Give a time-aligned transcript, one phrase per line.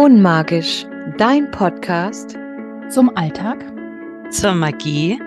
[0.00, 0.86] Unmagisch,
[1.18, 2.34] dein Podcast
[2.88, 3.58] zum Alltag,
[4.30, 5.20] zur Magie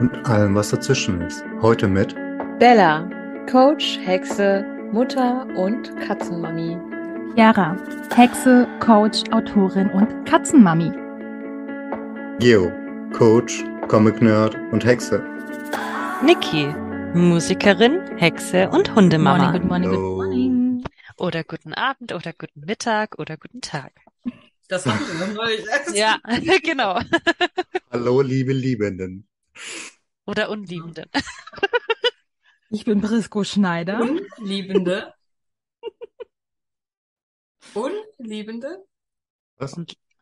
[0.00, 1.44] und allem, was dazwischen ist.
[1.62, 2.16] Heute mit
[2.58, 3.08] Bella,
[3.48, 6.76] Coach, Hexe, Mutter und Katzenmami.
[7.36, 7.76] Chiara,
[8.12, 10.90] Hexe, Coach, Autorin und Katzenmami.
[12.40, 12.72] Geo,
[13.12, 15.22] Coach, Comic-Nerd und Hexe.
[16.26, 16.74] Niki,
[17.14, 19.52] Musikerin, Hexe und Hundemama.
[19.52, 20.19] Good morning, good morning, good morning.
[21.20, 23.92] Oder guten Abend oder guten Mittag oder guten Tag.
[24.68, 25.66] Das haben wir noch neulich.
[25.92, 26.18] Ja,
[26.62, 26.98] genau.
[27.90, 29.28] Hallo, liebe Liebenden.
[30.26, 31.06] Oder Unliebenden.
[32.72, 34.00] Ich bin Brisco Schneider.
[34.00, 35.12] Unliebende.
[37.74, 38.86] Unliebende.
[39.56, 39.76] Was?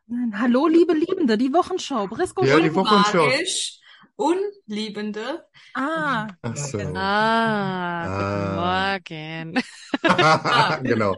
[0.07, 2.07] Nein, Hallo, liebe Liebende, die Wochenschau.
[2.09, 2.75] Brisco Ja, die Schneider.
[2.75, 3.27] Wochenschau.
[3.27, 3.81] Magisch.
[4.19, 5.47] Unliebende.
[5.75, 6.79] Ah, Ach so.
[6.97, 8.99] Ah, Ah.
[8.99, 9.63] guten Morgen.
[10.89, 11.17] genau.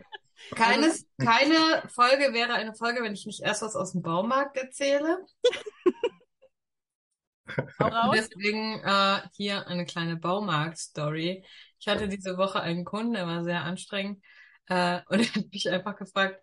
[0.54, 5.24] Keine, keine Folge wäre eine Folge, wenn ich nicht erst was aus dem Baumarkt erzähle.
[8.12, 11.42] deswegen äh, hier eine kleine Baumarkt-Story.
[11.78, 14.22] Ich hatte diese Woche einen Kunden, der war sehr anstrengend.
[14.66, 16.38] Äh, und er hat mich einfach gefragt,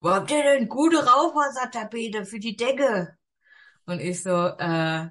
[0.00, 3.14] wo habt ihr denn gute Raufasertapete für die Decke?
[3.84, 5.08] Und ich so, äh,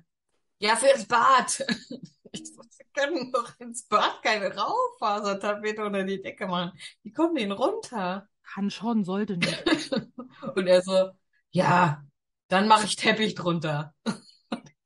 [0.60, 1.66] ja, fürs Bad.
[2.34, 6.78] Ich so, wir können doch ins Bad keine Raufasertapete unter die Decke machen.
[7.06, 8.28] Die kommen den runter.
[8.44, 9.64] Kann schon, sollte nicht.
[10.56, 11.12] Und er so,
[11.52, 12.04] ja,
[12.50, 13.94] dann mache ich Teppich drunter.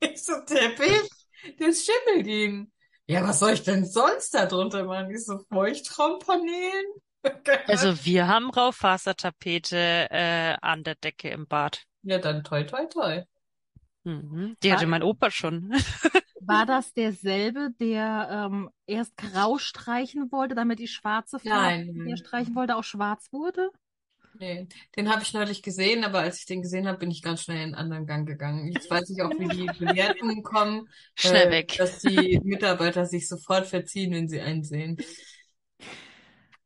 [0.03, 1.09] Ich so, Teppich?
[1.59, 2.71] Das schimmelt ihn.
[3.05, 5.15] Ja, was soll ich denn sonst da drunter machen?
[5.17, 6.85] So, Feuchtraumpanelen?
[7.67, 11.83] Also wir haben Raufasertapete äh, an der Decke im Bad.
[12.03, 13.23] Ja, dann toi, toi, toi.
[14.03, 14.57] Mhm.
[14.63, 15.71] Die hatte mein Opa schon.
[16.43, 22.17] War das derselbe, der ähm, erst grau streichen wollte, damit die schwarze Farbe, die er
[22.17, 23.69] streichen wollte, auch schwarz wurde?
[24.39, 27.43] Nee, den habe ich neulich gesehen, aber als ich den gesehen habe, bin ich ganz
[27.43, 28.71] schnell in einen anderen Gang gegangen.
[28.71, 31.75] Jetzt weiß ich auch, wie die Bewertungen kommen, Schnell äh, weg.
[31.77, 34.97] dass die Mitarbeiter sich sofort verziehen, wenn sie einen sehen.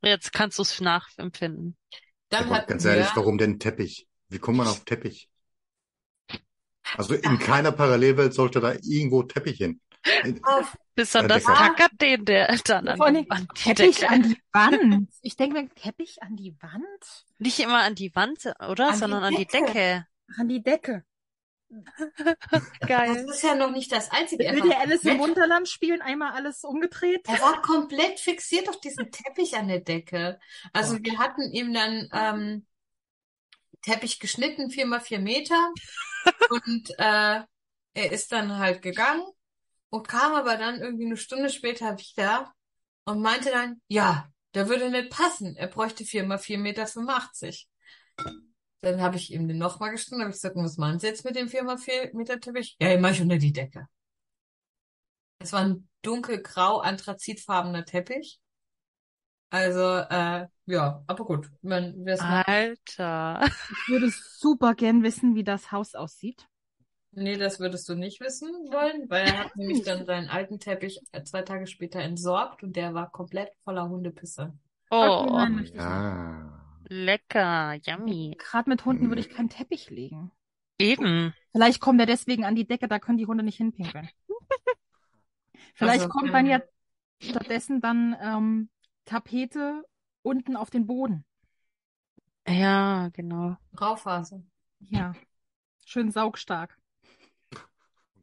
[0.01, 1.75] Jetzt kannst du es nachempfinden.
[2.29, 4.07] Dann Aber hatten ganz ehrlich, warum denn Teppich?
[4.29, 5.29] Wie kommt man auf Teppich?
[6.97, 9.81] Also in keiner Parallelwelt sollte da irgendwo Teppich hin.
[10.43, 11.57] auf, Besonders Decke.
[11.57, 14.09] kackert den der dann an, die Teppich Decke.
[14.11, 15.09] an die Wand.
[15.21, 17.25] Ich denke mir, Teppich an die Wand?
[17.39, 18.87] Nicht immer an die Wand, oder?
[18.87, 20.05] An die Sondern an die Decke.
[20.37, 21.03] An die Decke.
[22.51, 23.25] das Geil.
[23.29, 24.45] ist ja noch nicht das Einzige.
[24.45, 26.01] Er Will der Alice im Wunderland spielen?
[26.01, 27.27] Einmal alles umgedreht?
[27.27, 30.39] Er war komplett fixiert auf diesen Teppich an der Decke.
[30.73, 32.65] Also wir hatten ihm dann ähm,
[33.85, 35.71] Teppich geschnitten, vier mal vier Meter.
[36.49, 37.41] Und äh,
[37.93, 39.23] er ist dann halt gegangen
[39.89, 42.53] und kam aber dann irgendwie eine Stunde später wieder
[43.05, 45.55] und meinte dann, ja, der würde nicht passen.
[45.55, 47.69] Er bräuchte vier mal vier Meter 85.
[48.81, 51.35] Dann habe ich ihm den nochmal geschnitten, habe ich gesagt, was meinen Sie jetzt mit
[51.35, 52.75] dem vier mal vier Meter Teppich?
[52.79, 53.87] Ja, den mache ich unter die Decke.
[55.39, 58.39] Es war ein dunkelgrau, anthrazitfarbener Teppich.
[59.55, 61.49] Also, äh, ja, aber gut.
[61.61, 63.41] Man, Alter.
[63.69, 66.47] Ich würde super gern wissen, wie das Haus aussieht.
[67.11, 70.99] Nee, das würdest du nicht wissen wollen, weil er hat nämlich dann seinen alten Teppich
[71.13, 74.57] äh, zwei Tage später entsorgt und der war komplett voller Hundepisse.
[74.89, 76.05] Okay, Oh, nein, möchte ich nicht.
[76.09, 76.51] Ja.
[76.89, 78.35] lecker, yummy.
[78.37, 80.31] Gerade mit Hunden würde ich keinen Teppich legen.
[80.79, 81.33] Eben.
[81.51, 84.09] Vielleicht kommt er deswegen an die Decke, da können die Hunde nicht hinpinkeln.
[85.75, 86.61] Vielleicht Also, kommt ähm, dann ja
[87.21, 88.69] stattdessen dann ähm,
[89.05, 89.83] Tapete
[90.21, 91.25] unten auf den Boden.
[92.47, 93.57] Ja, genau.
[93.79, 94.43] Raufaser.
[94.79, 95.13] Ja,
[95.85, 96.77] schön saugstark.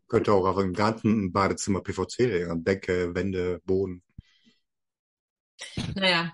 [0.08, 2.64] Könnte auch auf dem ganzen Badezimmer PVC legen.
[2.64, 4.02] Decke, Wände, Boden.
[5.94, 6.32] Naja,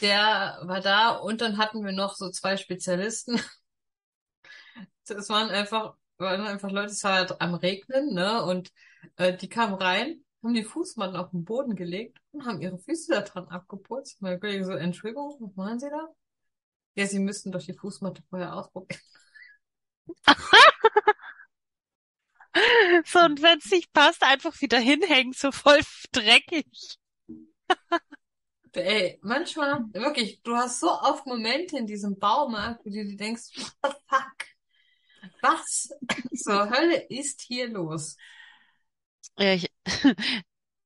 [0.00, 3.40] der war da und dann hatten wir noch so zwei Spezialisten.
[5.06, 8.44] Das waren einfach, waren einfach Leute, es war halt am Regnen, ne?
[8.44, 8.70] Und
[9.16, 13.12] äh, die kamen rein, haben die Fußmatten auf den Boden gelegt und haben ihre Füße
[13.12, 14.20] da dran abgeputzt.
[14.20, 16.08] Mein Kollege so, Entschuldigung, was machen Sie da?
[16.94, 19.00] Ja, Sie müssten doch die Fußmatte vorher ausprobieren.
[23.06, 25.80] So, und wenn es nicht passt, einfach wieder hinhängen, so voll
[26.12, 26.66] dreckig.
[28.72, 33.56] Ey, manchmal, wirklich, du hast so oft Momente in diesem Baumarkt, wo du dir denkst,
[33.56, 35.32] what the fuck?
[35.40, 35.90] Was
[36.34, 38.16] zur Hölle ist hier los?
[39.38, 39.70] Ja, ich,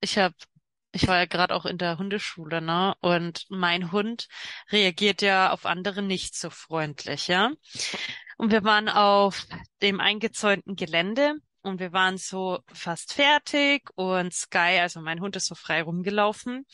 [0.01, 0.33] ich hab,
[0.93, 2.95] ich war ja gerade auch in der Hundeschule, ne?
[3.01, 4.29] Und mein Hund
[4.71, 7.51] reagiert ja auf andere nicht so freundlich, ja?
[8.39, 9.47] Und wir waren auf
[9.83, 15.47] dem eingezäunten Gelände und wir waren so fast fertig und Sky, also mein Hund ist
[15.47, 16.67] so frei rumgelaufen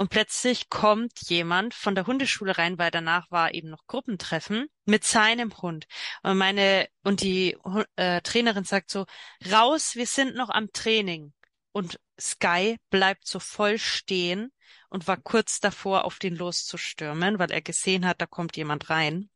[0.00, 5.02] Und plötzlich kommt jemand von der Hundeschule rein, weil danach war eben noch Gruppentreffen mit
[5.02, 5.86] seinem Hund.
[6.22, 7.56] Und meine, und die
[7.96, 9.06] äh, Trainerin sagt so,
[9.50, 11.32] raus, wir sind noch am Training.
[11.72, 14.52] Und Sky bleibt so voll stehen
[14.88, 19.28] und war kurz davor, auf den loszustürmen, weil er gesehen hat, da kommt jemand rein.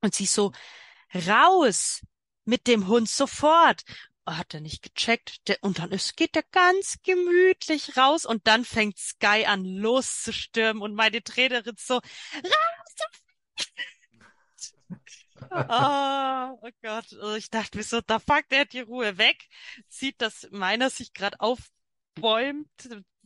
[0.00, 0.52] Und sie so,
[1.12, 2.02] raus
[2.44, 3.82] mit dem Hund sofort
[4.36, 5.48] hat er nicht gecheckt.
[5.48, 10.82] Der, und dann ist, geht er ganz gemütlich raus und dann fängt Sky an loszustürmen
[10.82, 12.98] und meine Trainerin so, raus!
[15.50, 19.48] oh, oh Gott, also ich dachte mir so, da fuck, der hat die Ruhe weg,
[19.88, 22.68] sieht, dass meiner sich gerade aufbäumt,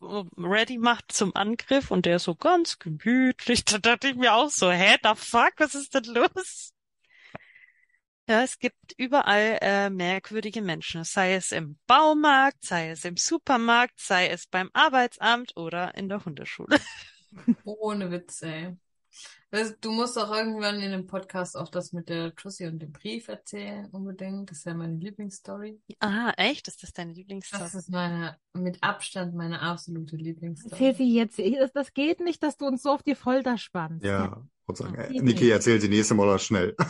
[0.03, 3.65] ready macht zum Angriff und der so ganz gemütlich.
[3.65, 6.73] Da dachte ich mir auch so, hä, da fuck, was ist denn los?
[8.29, 13.99] Ja, es gibt überall äh, merkwürdige Menschen, sei es im Baumarkt, sei es im Supermarkt,
[13.99, 16.79] sei es beim Arbeitsamt oder in der Hundeschule.
[17.65, 18.77] Ohne Witz, ey.
[19.83, 23.29] Du musst auch irgendwann in dem Podcast auch das mit der Tussi und dem Brief
[23.29, 24.51] erzählen, unbedingt.
[24.51, 25.79] Das ist ja meine Lieblingsstory.
[26.01, 26.69] Ah, echt?
[26.69, 27.63] Ist das deine Lieblingsstory?
[27.63, 30.73] Das ist meine, mit Abstand meine absolute Lieblingsstory.
[30.73, 31.39] Erzähl sie jetzt.
[31.75, 34.07] Das geht nicht, dass du uns so auf die Folter spannst.
[34.07, 36.77] Ja, und sagen, äh, Niki, erzähl sie nächste Mal schnell.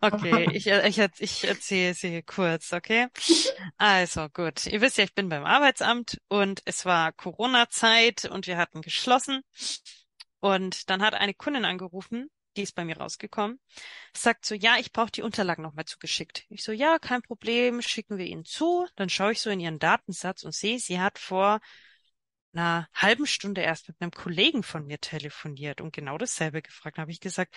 [0.00, 3.08] okay, ich, ich, ich erzähle sie kurz, okay?
[3.76, 8.56] Also gut, ihr wisst ja, ich bin beim Arbeitsamt und es war Corona-Zeit und wir
[8.56, 9.42] hatten geschlossen.
[10.40, 13.60] Und dann hat eine Kundin angerufen, die ist bei mir rausgekommen,
[14.16, 16.44] sagt so, ja, ich brauche die Unterlagen nochmal zugeschickt.
[16.48, 18.86] Ich so, ja, kein Problem, schicken wir Ihnen zu.
[18.96, 21.60] Dann schaue ich so in ihren Datensatz und sehe, sie hat vor
[22.52, 26.98] einer halben Stunde erst mit einem Kollegen von mir telefoniert und genau dasselbe gefragt.
[26.98, 27.54] Da habe ich gesagt,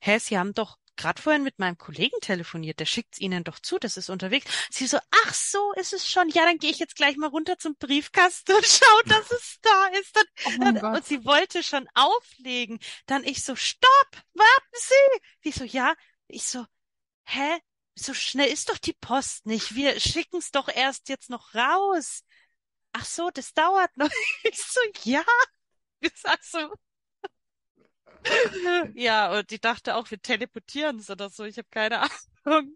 [0.00, 3.78] hä, Sie haben doch gerade vorhin mit meinem Kollegen telefoniert, der schickt's Ihnen doch zu,
[3.78, 4.46] das ist unterwegs.
[4.70, 6.28] Sie so, ach so, ist es schon.
[6.30, 9.86] Ja, dann gehe ich jetzt gleich mal runter zum Briefkasten und schau, dass es da
[9.98, 10.18] ist.
[10.58, 12.78] Dann, Oh und sie wollte schon auflegen.
[13.06, 15.20] Dann ich so, stopp, warten Sie.
[15.44, 15.94] Die so, ja.
[16.28, 16.64] Ich so,
[17.24, 17.58] hä?
[17.94, 19.74] So schnell ist doch die Post nicht.
[19.74, 22.24] Wir schicken's doch erst jetzt noch raus.
[22.98, 24.10] Ach so, das dauert noch.
[24.44, 25.22] Ich so, ja.
[26.00, 26.74] Ich sag so,
[28.94, 31.44] ja, und die dachte auch, wir teleportieren es oder so.
[31.44, 32.16] Ich habe keine Ahnung.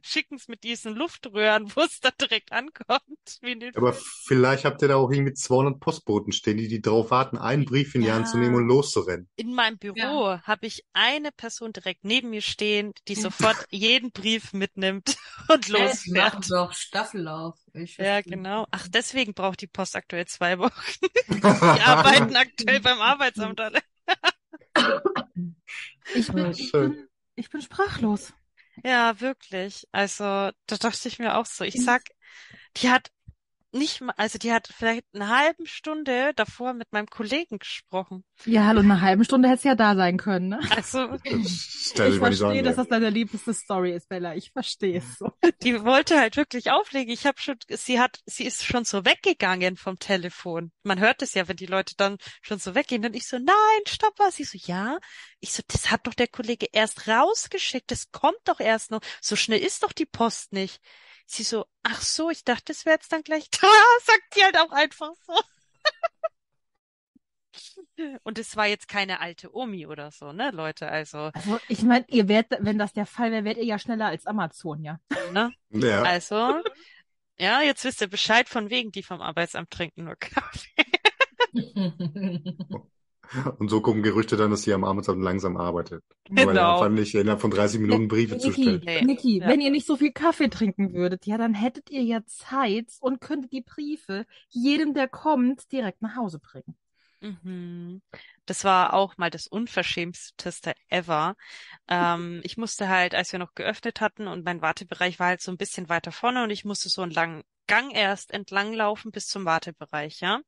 [0.03, 3.39] Schicken es mit diesen Luftröhren, wo es dann direkt ankommt.
[3.41, 6.81] Wie in den Aber vielleicht habt ihr da auch irgendwie 200 Postboten stehen, die, die
[6.81, 8.43] drauf warten, einen Brief in die Hand zu Ja.
[8.43, 9.29] nehmen und loszurennen.
[9.37, 14.53] In meinem Büro habe ich eine Person direkt neben mir stehen, die sofort jeden Brief
[14.53, 15.17] mitnimmt
[15.49, 16.51] und Ja, losfährt.
[16.51, 17.59] doch Staffellauf.
[17.75, 18.67] Ich Ja, genau.
[18.71, 20.73] Ach, deswegen braucht die Post aktuell zwei Wochen.
[21.29, 23.81] Die arbeiten aktuell beim Arbeitsamt alle.
[26.15, 28.33] Ich bin, ich bin, ich bin sprachlos.
[28.85, 29.87] Ja, wirklich.
[29.93, 31.65] Also, da dachte ich mir auch so.
[31.65, 32.03] Ich sag,
[32.79, 33.11] die hat
[33.73, 38.25] nicht mal, also die hat vielleicht eine halbe Stunde davor mit meinem Kollegen gesprochen.
[38.45, 40.61] Ja, hallo, in einer halben Stunde hättest du ja da sein können, ne?
[40.71, 44.35] Also, Ich verstehe, dass das deine liebste Story ist, Bella.
[44.35, 45.33] Ich verstehe es so.
[45.63, 47.13] die wollte halt wirklich auflegen.
[47.13, 50.73] Ich habe schon, sie hat, sie ist schon so weggegangen vom Telefon.
[50.83, 53.05] Man hört es ja, wenn die Leute dann schon so weggehen.
[53.05, 54.37] Und ich so, nein, stopp was.
[54.37, 54.99] Sie so, ja.
[55.41, 57.91] Ich so, das hat doch der Kollege erst rausgeschickt.
[57.91, 59.01] Das kommt doch erst noch.
[59.21, 60.81] So schnell ist doch die Post nicht.
[61.33, 63.69] Sie so, ach so, ich dachte, das wäre jetzt dann gleich da.
[64.05, 65.33] Sagt die halt auch einfach so.
[68.25, 70.89] Und es war jetzt keine alte Omi oder so, ne, Leute?
[70.89, 74.07] Also, Also, ich meine, ihr werdet, wenn das der Fall wäre, wärt ihr ja schneller
[74.07, 74.99] als Amazon, ja.
[75.33, 75.53] ne?
[75.69, 76.03] Ja.
[76.03, 76.63] Also,
[77.39, 80.85] ja, jetzt wisst ihr Bescheid von wegen, die vom Arbeitsamt trinken nur Kaffee.
[83.59, 86.03] Und so kommen Gerüchte dann, dass sie am Arbeitsamt langsam arbeitet.
[86.29, 86.73] Weil er Genau.
[86.81, 88.85] einfach nicht innerhalb von 30 Minuten Briefe Niki, zustellt.
[89.05, 89.49] Niki, Ja.
[89.49, 93.21] wenn ihr nicht so viel Kaffee trinken würdet, ja, dann hättet ihr ja Zeit und
[93.21, 96.77] könntet die Briefe jedem, der kommt, direkt nach Hause bringen.
[97.21, 98.01] Mhm.
[98.47, 101.37] Das war auch mal das Unverschämteste ever.
[101.89, 105.51] Ähm, ich musste halt, als wir noch geöffnet hatten und mein Wartebereich war halt so
[105.53, 109.29] ein bisschen weiter vorne und ich musste so einen langen Gang erst entlang laufen bis
[109.29, 110.41] zum Wartebereich, ja.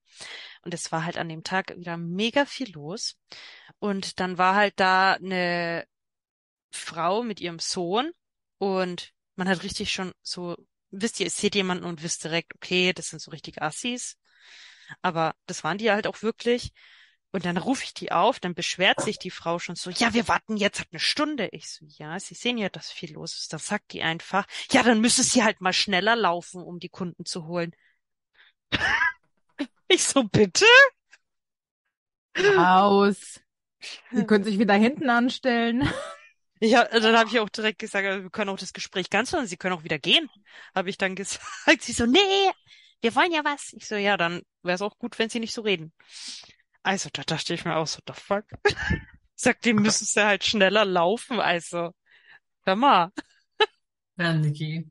[0.62, 3.16] Und es war halt an dem Tag wieder mega viel los.
[3.78, 5.86] Und dann war halt da eine
[6.72, 8.10] Frau mit ihrem Sohn
[8.58, 10.56] und man hat richtig schon so,
[10.90, 14.18] wisst ihr, ihr seht jemanden und wisst direkt, okay, das sind so richtige Assis.
[15.00, 16.72] Aber das waren die halt auch wirklich.
[17.32, 20.28] Und dann rufe ich die auf, dann beschwert sich die Frau schon so, ja, wir
[20.28, 21.48] warten jetzt halt eine Stunde.
[21.52, 23.52] Ich so, ja, Sie sehen ja, dass viel los ist.
[23.52, 27.24] Dann sagt die einfach, ja, dann müsste sie halt mal schneller laufen, um die Kunden
[27.24, 27.72] zu holen.
[29.88, 30.64] Ich so, bitte?
[32.38, 33.40] Raus.
[34.10, 35.86] Sie können sich wieder hinten anstellen.
[36.60, 39.56] Ja, dann habe ich auch direkt gesagt, wir können auch das Gespräch ganz hören, Sie
[39.56, 40.30] können auch wieder gehen.
[40.74, 41.82] Habe ich dann gesagt.
[41.82, 42.50] Sie so, nee,
[43.00, 43.72] wir wollen ja was.
[43.74, 45.92] Ich so, ja, dann wäre es auch gut, wenn sie nicht so reden.
[46.82, 48.44] Also, da dachte ich mir auch so, the fuck?
[49.34, 51.90] Sagt, die müssen ja halt schneller laufen, also.
[52.64, 53.10] Hör mal.
[54.16, 54.90] Ja, Niki.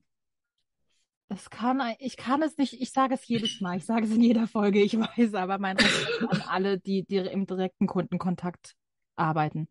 [1.30, 4.22] Das kann, ich kann es nicht, ich sage es jedes Mal, ich sage es in
[4.22, 8.76] jeder Folge, ich weiß, aber mein Respekt an alle, die, die im direkten Kundenkontakt
[9.16, 9.70] arbeiten.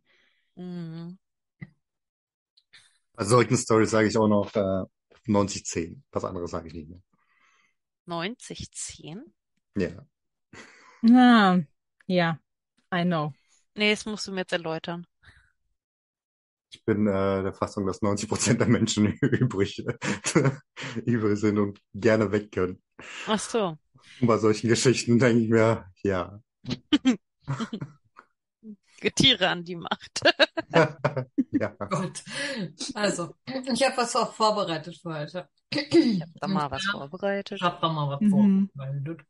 [0.54, 1.18] Mhm.
[3.12, 4.84] Bei solchen Stories sage ich auch noch äh,
[5.26, 6.00] 90-10.
[6.12, 7.02] Was anderes sage ich nicht mehr.
[8.06, 9.22] 90, 10?
[9.76, 10.06] Ja.
[11.02, 11.60] Na,
[12.10, 12.38] ja,
[12.92, 13.32] I know.
[13.76, 15.06] Nee, das musst du mir jetzt erläutern.
[16.72, 19.84] Ich bin äh, der Fassung, dass 90% der Menschen übrig,
[21.04, 22.82] übrig sind und gerne weg können.
[23.26, 23.78] Ach so.
[24.20, 26.40] Und bei solchen Geschichten denke ich mir, ja.
[29.16, 30.20] Tiere an die Macht.
[31.52, 31.70] ja.
[31.90, 32.22] Gut.
[32.94, 35.48] Also, ich habe was auch vorbereitet für heute.
[35.70, 37.56] Ich hab da mal was vorbereitet.
[37.58, 38.68] Ich habe da mal was Mhm.
[38.74, 39.20] vorbereitet.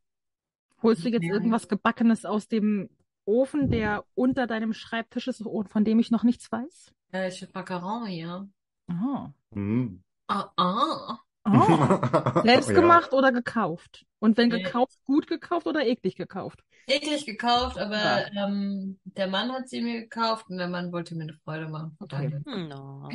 [0.83, 1.33] Holst du jetzt Ja.
[1.35, 2.89] irgendwas Gebackenes aus dem
[3.25, 6.93] Ofen, der unter deinem Schreibtisch ist und von dem ich noch nichts weiß?
[7.13, 8.49] Ja, ich habe Macaron hier.
[8.91, 9.27] Oh.
[9.53, 10.03] Hm.
[10.27, 11.19] Ah, ah.
[11.45, 11.51] Oh.
[12.45, 12.75] Selbst Ja.
[12.75, 14.07] gemacht oder gekauft?
[14.19, 14.63] Und wenn Nee.
[14.63, 16.63] gekauft, gut gekauft oder eklig gekauft?
[16.87, 17.97] Eklig gekauft, aber
[18.33, 18.47] Ja.
[18.47, 21.97] ähm, der Mann hat sie mir gekauft und der Mann wollte mir eine Freude machen.
[22.01, 22.41] Okay.
[22.45, 23.09] daher, No.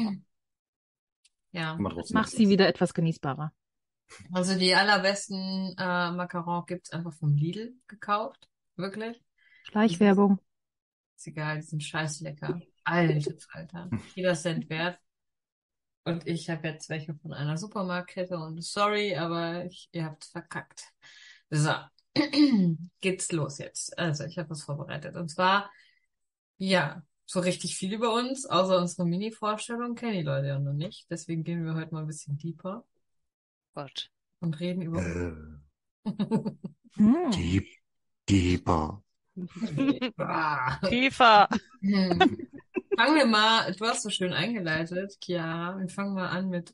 [1.51, 1.75] Ja.
[1.77, 2.31] Nichts.
[2.31, 3.51] sie wieder etwas genießbarer.
[4.31, 8.49] Also die allerbesten äh, Macarons gibt's einfach vom Lidl gekauft.
[8.75, 9.21] Wirklich.
[9.63, 10.39] Schleichwerbung.
[11.15, 12.61] Ist egal, die sind scheiß lecker.
[12.83, 13.89] Alter Falter.
[14.15, 14.99] Jeder Cent wert.
[16.03, 20.83] Und ich habe jetzt welche von einer Supermarktkette und sorry, aber ich, ihr habt verkackt.
[21.49, 21.73] So,
[23.01, 23.97] geht's los jetzt.
[23.97, 25.15] Also ich habe was vorbereitet.
[25.15, 25.71] Und zwar,
[26.57, 31.07] ja, so richtig viel über uns, außer unsere Mini-Vorstellung, kennen die Leute ja noch nicht.
[31.09, 32.85] Deswegen gehen wir heute mal ein bisschen deeper
[33.75, 34.09] Gott.
[34.39, 35.01] und reden über.
[35.05, 35.33] Äh,
[38.29, 39.03] deeper.
[40.17, 40.79] Ah.
[40.87, 41.49] Tiefer.
[41.81, 42.47] Hm.
[42.95, 45.77] Fangen wir mal, du hast so schön eingeleitet, Chiara.
[45.77, 46.73] Wir fangen mal an mit,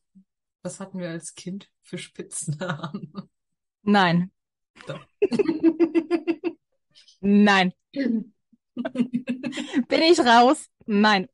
[0.61, 3.11] was hatten wir als Kind für Spitznamen?
[3.81, 4.31] Nein,
[4.85, 5.03] Doch.
[7.19, 7.73] nein.
[7.93, 8.33] Bin
[10.03, 10.69] ich raus?
[10.85, 11.27] Nein.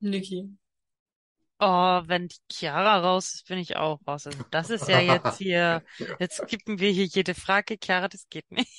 [0.00, 0.56] Niki.
[1.60, 4.26] Oh, wenn die Chiara raus ist, bin ich auch raus.
[4.26, 5.82] Also das ist ja jetzt hier,
[6.20, 7.78] jetzt skippen wir hier jede Frage.
[7.82, 8.72] Chiara, das geht nicht.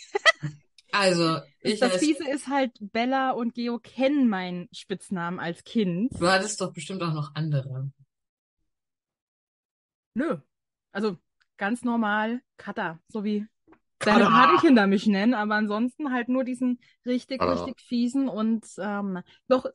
[0.91, 6.11] Also, ich Das Fiese ist halt, Bella und Geo kennen meinen Spitznamen als Kind.
[6.19, 7.91] du hattest doch bestimmt auch noch andere.
[10.15, 10.37] Nö.
[10.91, 11.17] Also
[11.57, 13.45] ganz normal Cutter, so wie
[13.99, 14.29] Cutter.
[14.29, 17.65] Patenkinder mich nennen, aber ansonsten halt nur diesen richtig, Cutter.
[17.65, 19.65] richtig fiesen und ähm, doch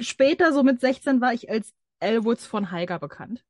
[0.00, 3.44] später, so mit 16, war ich als Elwoods von Heiger bekannt.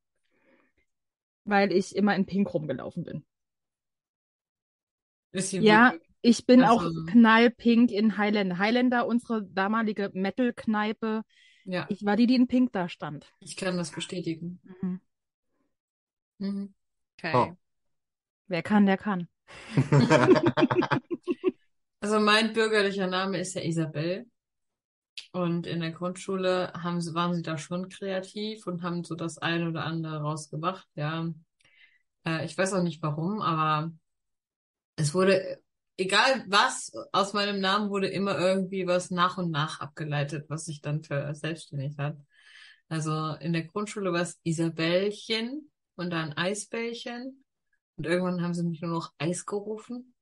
[1.45, 3.25] Weil ich immer in Pink rumgelaufen bin.
[5.33, 8.59] Ist sie Ja, wirklich- ich bin Also- auch knallpink in Highlander.
[8.59, 11.23] Highlander, unsere damalige Metal-Kneipe.
[11.65, 13.31] ja, Ich war die, die in Pink da stand.
[13.41, 14.61] ich kann das bestätigen.
[14.81, 15.01] Mhm.
[16.39, 16.75] Mhm.
[17.19, 17.33] Okay.
[17.35, 17.57] Oh.
[18.47, 19.29] Wer kann, der kann.
[22.01, 24.27] Also mein bürgerlicher Name ist ja Isabel.
[25.35, 29.37] Und in der Grundschule haben sie, waren sie da schon kreativ und haben so das
[29.39, 31.29] eine oder andere rausgemacht, ja.
[32.25, 33.91] Äh, ich weiß auch nicht warum, aber
[34.95, 35.61] es wurde,
[35.97, 40.81] egal was, aus meinem Namen wurde immer irgendwie was nach und nach abgeleitet, was sich
[40.81, 42.17] dann für selbstständig hat.
[42.89, 47.45] Also in der Grundschule war es Isabellchen und dann Eisbällchen.
[47.97, 50.15] Und irgendwann haben sie mich nur noch Eis gerufen.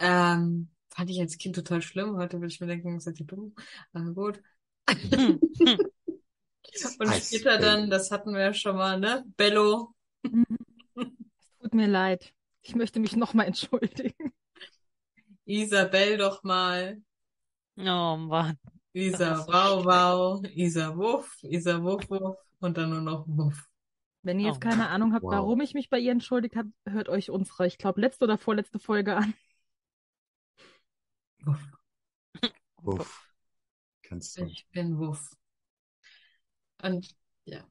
[0.00, 2.16] Ähm, fand ich als Kind total schlimm.
[2.16, 3.54] Heute würde ich mir denken, seid ihr dumm?
[3.92, 4.42] Aber gut.
[6.98, 9.24] Und später dann, das hatten wir ja schon mal, ne?
[9.36, 9.94] Bello.
[10.22, 12.32] Tut mir leid.
[12.62, 14.32] Ich möchte mich nochmal entschuldigen.
[15.44, 17.00] Isabel doch mal.
[17.78, 18.58] Oh Mann.
[18.92, 20.44] Isa Wow Wow.
[20.54, 21.38] Isa Wuff.
[21.42, 22.36] Isa Wuff Wuff.
[22.60, 23.66] Und dann nur noch Wuff.
[24.22, 24.50] Wenn ihr Oh.
[24.50, 25.32] jetzt keine Ahnung habt, Wow.
[25.32, 28.78] warum ich mich bei ihr entschuldigt habe, hört euch unsere, ich glaube, letzte oder vorletzte
[28.78, 29.32] Folge an.
[31.48, 33.00] Wuff.
[33.00, 33.28] Uff.
[34.02, 34.44] Kannst du.
[34.44, 35.36] Ich bin Wuff.
[36.82, 37.66] Und ja.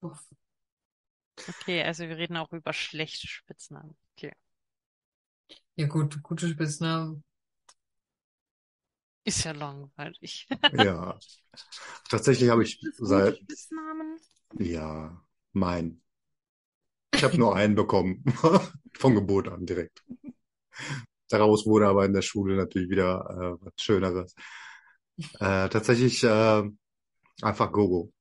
[0.00, 0.28] Wuff.
[1.48, 3.96] Okay, also wir reden auch über schlechte Spitznamen.
[4.16, 4.32] Okay.
[5.76, 7.24] Ja gut, gute Spitznamen.
[9.24, 10.48] Ist ja langweilig.
[10.72, 11.18] Ja.
[12.10, 14.18] Tatsächlich habe ich Gute seit, Spitznamen?
[14.58, 16.02] ja, mein.
[17.14, 18.24] Ich habe nur einen bekommen.
[18.94, 20.04] Von Geburt an direkt.
[21.32, 24.34] Daraus wurde aber in der Schule natürlich wieder äh, was Schöneres.
[25.40, 26.62] Äh, tatsächlich äh,
[27.42, 28.12] einfach Gogo.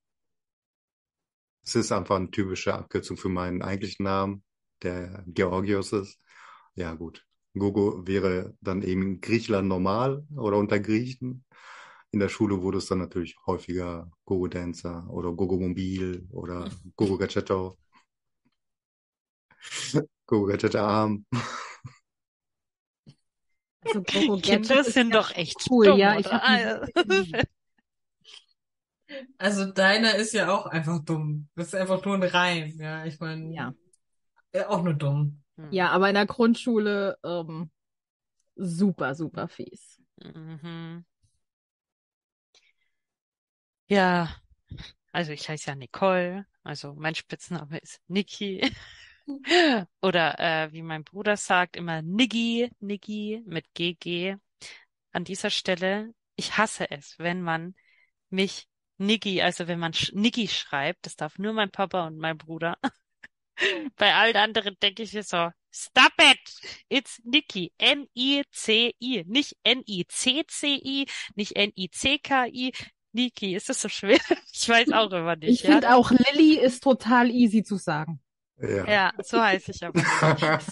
[1.64, 4.44] Es ist einfach eine typische Abkürzung für meinen eigentlichen Namen,
[4.84, 6.20] der Georgios ist.
[6.76, 7.26] Ja, gut.
[7.54, 11.44] Gogo wäre dann eben in Griechenland normal oder unter Griechen.
[12.12, 17.18] In der Schule wurde es dann natürlich häufiger Gogo Dancer oder Gogo Mobil oder Gogo
[17.18, 17.78] Gadgetto.
[20.28, 21.26] Gogo Gadget Arm.
[23.82, 26.14] Also Gadget Kinder ist sind ja doch echt cool, dumm, ja.
[26.24, 27.34] Hab die-
[29.38, 31.50] Also deiner ist ja auch einfach dumm.
[31.56, 33.06] Das ist einfach nur ein Reim, ja.
[33.06, 33.74] Ich meine, Ja.
[34.54, 35.44] ja, auch nur dumm.
[35.72, 37.70] Ja, aber in der Grundschule ähm,
[38.56, 40.02] super, super fies.
[40.24, 41.06] Mhm.
[43.88, 44.34] Ja,
[45.12, 48.62] also ich heiße ja Nicole, also mein Spitzname ist Niki.
[50.02, 54.36] Oder äh, wie mein Bruder sagt, immer Niggi, Niggi mit GG.
[55.12, 57.76] An dieser Stelle, ich hasse es, wenn man
[58.30, 62.38] mich Niggi, also wenn man sch Niggi schreibt, das darf nur mein Papa und mein
[62.38, 62.78] Bruder.
[63.98, 66.40] Bei allen anderen denke ich mir so, stop it!
[66.90, 67.74] It's Niki.
[67.78, 69.24] N-I-C-I.
[69.28, 72.72] Nicht N-I-C-C-I, nicht N-I-C-K-I.
[73.14, 74.20] Niki, ist das so schwer?
[74.54, 75.72] Ich weiß auch immer nicht, Ich ja?
[75.72, 78.22] finde auch Lilly ist total easy zu sagen.
[78.62, 78.88] Ja.
[78.88, 80.00] Ja, so heiße ich aber.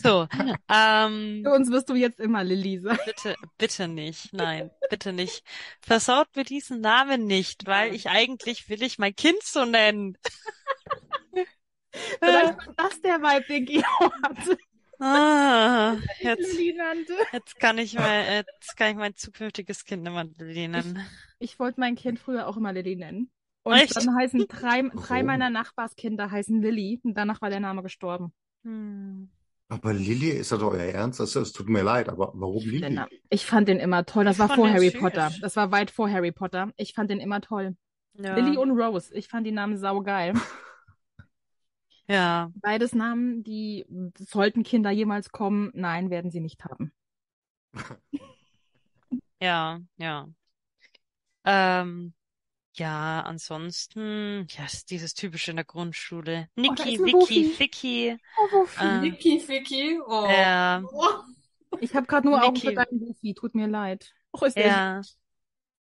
[0.04, 0.28] So,
[0.70, 3.00] ähm, Für uns wirst du jetzt immer Lilly sagen.
[3.06, 4.32] bitte, bitte nicht.
[4.34, 5.44] Nein, bitte nicht.
[5.82, 10.18] Versaut mir diesen Namen nicht, weil ich eigentlich will ich mein Kind so nennen.
[12.20, 14.58] Vielleicht war das der Vibe, den Geo hatte.
[15.02, 16.58] Ah, jetzt,
[17.32, 21.06] jetzt kann ich mein, jetzt kann ich mein zukünftiges Kind immer Lilly nennen.
[21.40, 23.32] Ich wollte mein Kind früher auch immer Lilly nennen.
[23.70, 23.96] Und Echt?
[23.96, 27.00] dann heißen drei, drei meiner Nachbarskinder heißen Lilly.
[27.04, 28.34] Und danach war der Name gestorben.
[28.64, 29.30] Hm.
[29.68, 31.20] Aber Lilly, ist das doch euer Ernst?
[31.20, 33.00] Das, es tut mir leid, aber warum Lilly?
[33.30, 34.26] Ich fand den immer toll.
[34.26, 35.00] Das Ich war vor Harry süß.
[35.00, 35.32] Potter.
[35.42, 36.72] Das war weit vor Harry Potter.
[36.78, 37.78] Ich fand den immer toll.
[38.14, 38.36] Ja.
[38.36, 39.14] Lilly und Rose.
[39.14, 40.34] Ich fand die Namen saugeil.
[42.10, 43.86] Ja, Beides Namen, die
[44.18, 45.70] sollten Kinder jemals kommen.
[45.76, 46.92] Nein, werden sie nicht haben.
[49.40, 50.28] ja, ja.
[51.46, 52.14] Ähm,
[52.80, 56.50] ja, ansonsten, ja, ist dieses typische in der Grundschule.
[56.56, 57.46] Niki, eine Vicky.
[57.50, 58.18] Ficky.
[58.54, 60.00] Oh, Äh, Niki, Ficky.
[60.06, 60.26] Oh.
[60.26, 61.08] Ja, Oh.
[61.82, 63.34] Ich habe gerade nur Augen für deinen Goofy.
[63.34, 64.12] Tut mir leid.
[64.32, 65.02] Oh, ist der ja.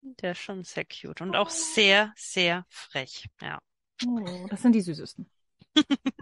[0.03, 3.27] Der ist schon sehr cute und auch sehr, sehr frech.
[3.41, 3.59] Ja.
[4.07, 5.29] Oh, das sind die süßesten.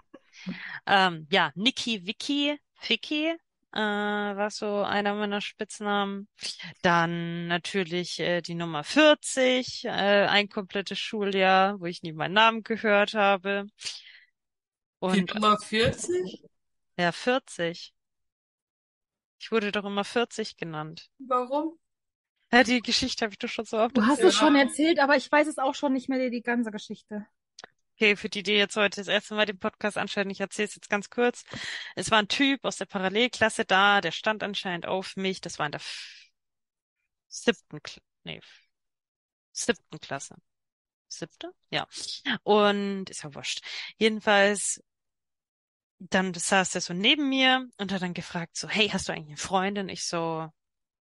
[0.85, 3.35] Ähm, ja, Niki, Vicky, Ficky,
[3.73, 6.27] äh, war so einer meiner Spitznamen.
[6.81, 12.63] Dann natürlich äh, die Nummer 40, äh, ein komplettes Schuljahr, wo ich nie meinen Namen
[12.63, 13.67] gehört habe.
[15.11, 16.43] Die Und Nummer 40?
[16.97, 17.93] ja, 40.
[19.39, 21.09] Ich wurde doch immer 40 genannt.
[21.19, 21.77] Warum?
[22.51, 24.29] Ja, die Geschichte habe ich doch schon so oft Du hast erzählt.
[24.29, 27.25] es schon erzählt, aber ich weiß es auch schon nicht mehr, die ganze Geschichte.
[27.99, 30.75] Okay, für die, die jetzt heute das erste Mal den Podcast anschauen, ich erzähle es
[30.75, 31.43] jetzt ganz kurz.
[31.95, 35.41] Es war ein Typ aus der Parallelklasse da, der stand anscheinend auf mich.
[35.41, 35.81] Das war in der
[37.27, 38.39] siebten, Kl nee,
[39.51, 40.35] siebten Klasse.
[41.07, 41.51] Siebte?
[41.71, 41.87] Ja.
[42.43, 43.61] Und ist ja wurscht.
[43.97, 44.79] Jedenfalls,
[45.97, 49.29] dann saß der so neben mir und hat dann gefragt so, hey, hast du eigentlich
[49.29, 49.89] eine Freundin?
[49.89, 50.47] Ich so,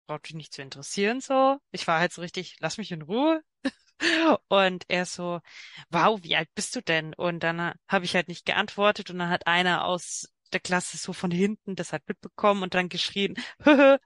[0.06, 1.58] braucht dich nicht zu interessieren so.
[1.72, 3.42] Ich war halt so richtig, lass mich in Ruhe.
[4.50, 5.42] Und er so,
[5.90, 7.14] wow, wie alt bist du denn?
[7.14, 10.98] Und dann äh, habe ich halt nicht geantwortet und dann hat einer aus der Klasse
[10.98, 13.36] so von hinten das halt mitbekommen und dann geschrien,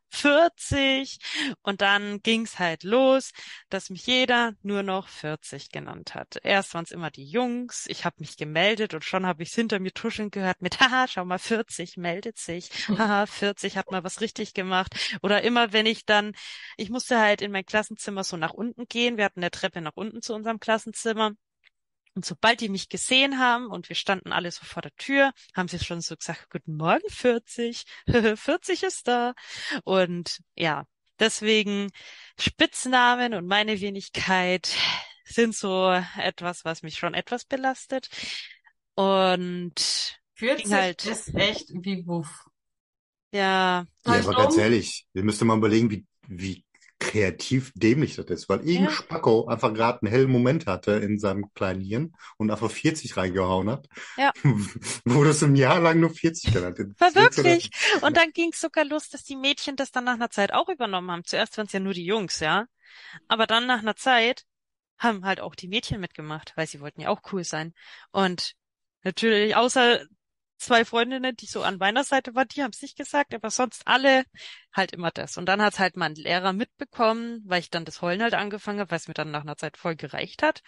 [0.09, 1.19] 40.
[1.61, 3.31] Und dann ging's halt los,
[3.69, 6.39] dass mich jeder nur noch 40 genannt hat.
[6.43, 9.93] Erst waren's immer die Jungs, ich habe mich gemeldet und schon habe ich's hinter mir
[9.93, 14.53] tuscheln gehört mit, haha, schau mal, 40 meldet sich, haha, 40 hat mal was richtig
[14.53, 14.95] gemacht.
[15.21, 16.33] Oder immer, wenn ich dann,
[16.77, 19.95] ich musste halt in mein Klassenzimmer so nach unten gehen, wir hatten eine Treppe nach
[19.95, 21.33] unten zu unserem Klassenzimmer.
[22.15, 25.67] Und sobald die mich gesehen haben und wir standen alle so vor der Tür, haben
[25.67, 27.85] sie schon so gesagt, guten Morgen 40,
[28.35, 29.33] 40 ist da.
[29.83, 30.85] Und ja,
[31.19, 31.91] deswegen
[32.39, 34.75] Spitznamen und meine Wenigkeit
[35.23, 38.09] sind so etwas, was mich schon etwas belastet.
[38.95, 41.05] Und 40 halt.
[41.05, 42.45] ist echt wie Wuff.
[43.31, 46.65] ja, Ja, aber ganz ehrlich, ihr müsst mal überlegen, wie, wie
[46.99, 48.91] kreativ dämlich das ist, weil irgendein Ja.
[48.91, 53.69] Spacko einfach gerade einen hellen Moment hatte in seinem kleinen Hirn und einfach 40 reingehauen
[53.69, 53.87] hat.
[54.17, 54.31] Ja.
[55.05, 56.77] Wurde es ein Jahr lang nur 40 genannt.
[56.79, 57.71] war Das wirklich.
[58.01, 60.69] Und dann ging es sogar los, dass die Mädchen das dann nach einer Zeit auch
[60.69, 61.23] übernommen haben.
[61.23, 62.65] Zuerst waren es ja nur die Jungs, ja.
[63.27, 64.45] Aber dann nach einer Zeit
[64.97, 67.73] haben halt auch die Mädchen mitgemacht, weil sie wollten ja auch cool sein.
[68.11, 68.55] Und
[69.03, 70.01] natürlich, außer
[70.59, 73.83] zwei Freundinnen, die so an meiner Seite waren, die haben es nicht gesagt, aber sonst
[73.87, 74.23] alle
[74.73, 75.37] halt immer das.
[75.37, 78.91] Und dann hat halt mein Lehrer mitbekommen, weil ich dann das Heulen halt angefangen habe,
[78.91, 80.61] weil es mir dann nach einer Zeit voll gereicht hat.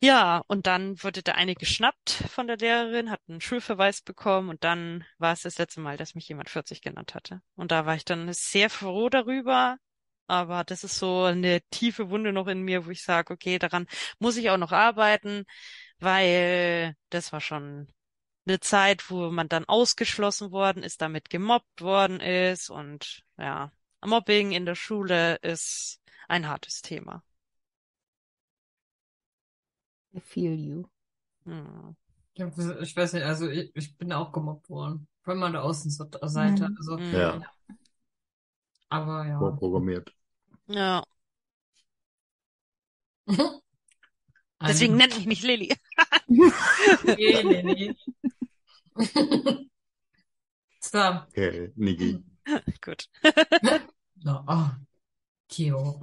[0.00, 4.62] Ja, und dann wurde der eine geschnappt von der Lehrerin, hat einen Schulverweis bekommen und
[4.62, 7.42] dann war es das letzte Mal, dass mich jemand 40 genannt hatte.
[7.56, 9.76] Und da war ich dann sehr froh darüber.
[10.28, 13.86] Aber das ist so eine tiefe Wunde noch in mir, wo ich sage, okay, daran
[14.18, 15.44] muss ich auch noch arbeiten,
[15.98, 17.88] weil das war schon
[18.48, 23.70] eine Zeit, wo man dann ausgeschlossen worden ist, damit gemobbt worden ist und ja,
[24.04, 27.22] Mobbing in der Schule ist ein hartes Thema.
[30.14, 30.84] I feel you.
[31.44, 31.96] Hm.
[32.34, 35.08] Ich, weiß nicht, also ich, ich bin auch gemobbt worden.
[35.22, 36.70] Vor allem an der Außenseite.
[36.70, 36.76] Mhm.
[36.78, 37.12] Also, Hm.
[37.12, 37.42] Ja,
[38.88, 39.38] aber ja.
[39.38, 40.14] vorprogrammiert.
[40.68, 41.02] Ja,
[44.66, 45.74] deswegen nennt mich nicht Lilly.
[46.28, 47.94] nee, nee, nee.
[50.80, 52.22] So, Okay, Niki.
[52.80, 53.08] Gut.
[54.24, 54.70] no, oh,
[55.48, 56.00] Kio.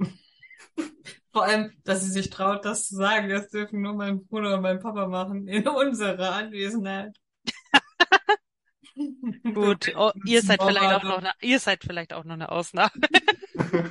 [1.32, 4.62] Vor allem, dass sie sich traut, das zu sagen, das dürfen nur mein Bruder und
[4.62, 7.16] mein Papa machen, in unserer Anwesenheit.
[9.42, 12.92] Gut, oh, ihr seid vielleicht auch noch eine, ihr seid vielleicht auch noch eine Ausnahme.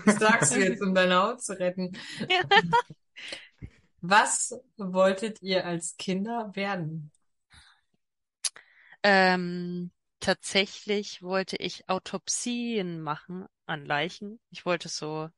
[0.05, 1.91] Das sagst du jetzt, um deine Haut zu retten.
[2.29, 2.41] Ja.
[3.99, 7.11] Was wolltet ihr als Kinder werden?
[9.07, 14.39] Ähm, tatsächlich wollte ich Autopsien machen an Leichen.
[14.49, 15.29] Ich wollte so,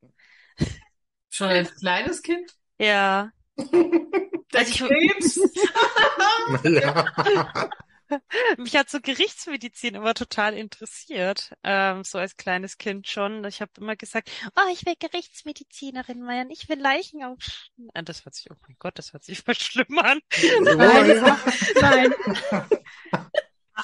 [1.30, 2.52] Schon als kleines Kind?
[2.80, 3.32] ja,
[4.54, 5.40] Der Also ich- Krebs?
[6.64, 7.06] Ja.
[8.58, 13.44] mich hat so Gerichtsmedizin immer total interessiert, ähm, so als kleines Kind schon.
[13.44, 17.38] Ich habe immer gesagt, oh, ich will Gerichtsmedizinerin werden, ich will Leichen auf.
[17.94, 20.20] Äh, Das hört sich, oh mein Gott, das hört sich voll schlimm an.
[21.82, 22.14] Nein,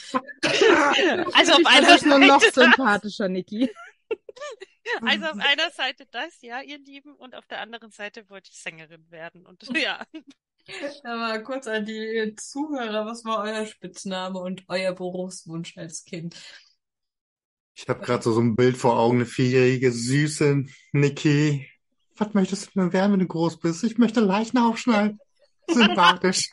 [1.33, 3.69] Also auf einer dich nur noch Seite, sympathischer, Niki.
[5.01, 8.59] also auf einer Seite das, ja, ihr Lieben, und auf der anderen Seite wollte ich
[8.59, 9.45] Sängerin werden.
[9.45, 10.05] Und ja,
[11.03, 16.35] Aber kurz an die Zuhörer, was war euer Spitzname und euer Berufswunsch als Kind?
[17.75, 21.67] Ich habe gerade so, so ein Bild vor Augen, eine vierjährige, süße Niki.
[22.17, 23.83] Was möchtest du denn werden, wenn du groß bist?
[23.83, 25.19] Ich möchte Leichen aufschneiden.
[25.67, 26.49] Sympathisch.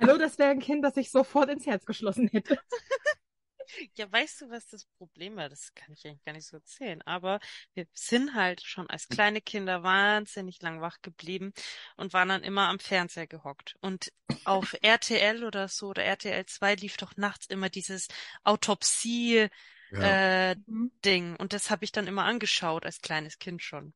[0.00, 2.58] Hallo, das wäre ein Kind, das ich sofort ins Herz geschlossen hätte.
[3.94, 5.48] ja, weißt du, was das Problem war?
[5.48, 7.02] Das kann ich eigentlich gar nicht so erzählen.
[7.02, 7.40] Aber
[7.74, 11.52] wir sind halt schon als kleine Kinder wahnsinnig lang wach geblieben
[11.96, 13.76] und waren dann immer am Fernseher gehockt.
[13.80, 14.12] Und
[14.44, 18.08] auf RTL oder so oder RTL 2 lief doch nachts immer dieses
[18.44, 19.48] Autopsie
[19.90, 20.50] Ja.
[20.52, 20.56] äh,
[21.04, 21.36] Ding.
[21.36, 23.92] Und das habe ich dann immer angeschaut als kleines Kind schon.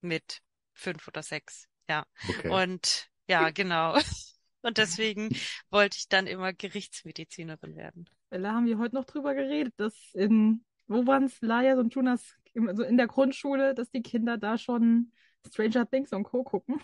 [0.00, 1.68] Mit fünf oder sechs.
[1.88, 2.06] Ja.
[2.28, 2.48] Okay.
[2.50, 3.98] Und ja, genau.
[4.62, 5.28] Und deswegen
[5.70, 8.08] wollte ich dann immer Gerichtsmedizinerin werden.
[8.30, 12.34] Da haben wir heute noch drüber geredet, dass in, wo waren es, Lajas und Jonas,
[12.66, 15.12] also in der Grundschule, dass die Kinder da schon
[15.46, 16.42] Stranger Things und Co.
[16.42, 16.80] gucken.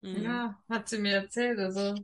[0.00, 0.22] Mhm.
[0.22, 1.94] Ja, hat sie mir erzählt, also,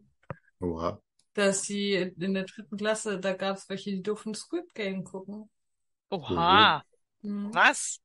[0.60, 1.00] Oha.
[1.32, 5.48] dass sie in der dritten Klasse, da gab es welche, die durften Squid Game gucken.
[6.10, 6.84] Oha,
[7.22, 7.54] Mhm.
[7.54, 8.00] was?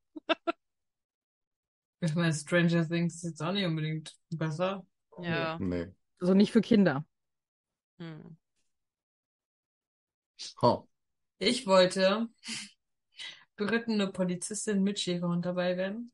[2.01, 4.85] Ich meine, Stranger Things ist jetzt auch nicht unbedingt besser.
[5.21, 5.57] Ja.
[5.59, 5.87] Nee.
[6.19, 7.05] Also nicht für Kinder.
[7.99, 8.37] Hm.
[10.61, 10.83] Oh.
[11.37, 12.27] Ich wollte
[13.55, 16.11] berittene Polizistin mit Schäferhund dabei werden.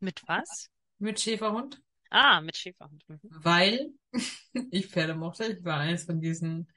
[0.00, 0.68] Mit was?
[0.98, 1.82] Mit Schäferhund.
[2.10, 3.04] Ah, mit Schäferhund.
[3.08, 3.20] Mhm.
[3.22, 3.90] Weil
[4.70, 5.44] ich Pferde mochte.
[5.46, 6.68] Ich war eines von diesen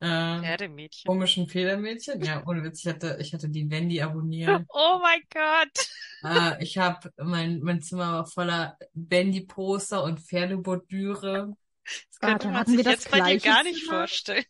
[0.00, 1.08] äh, Pferdemädchen.
[1.08, 2.22] komischen Federmädchen.
[2.22, 4.64] Ja, ohne Witz, ich hatte, ich hatte die Wendy abonniert.
[4.72, 5.88] Oh mein Gott.
[6.24, 11.56] Äh, ich habe mein, mein Zimmer war voller Wendy-Poster und Pferdebordüre.
[11.84, 13.98] Das könnte dann man hatten sich wir das jetzt bei dir gleiche gar nicht Zimmer.
[14.00, 14.44] vorstellen.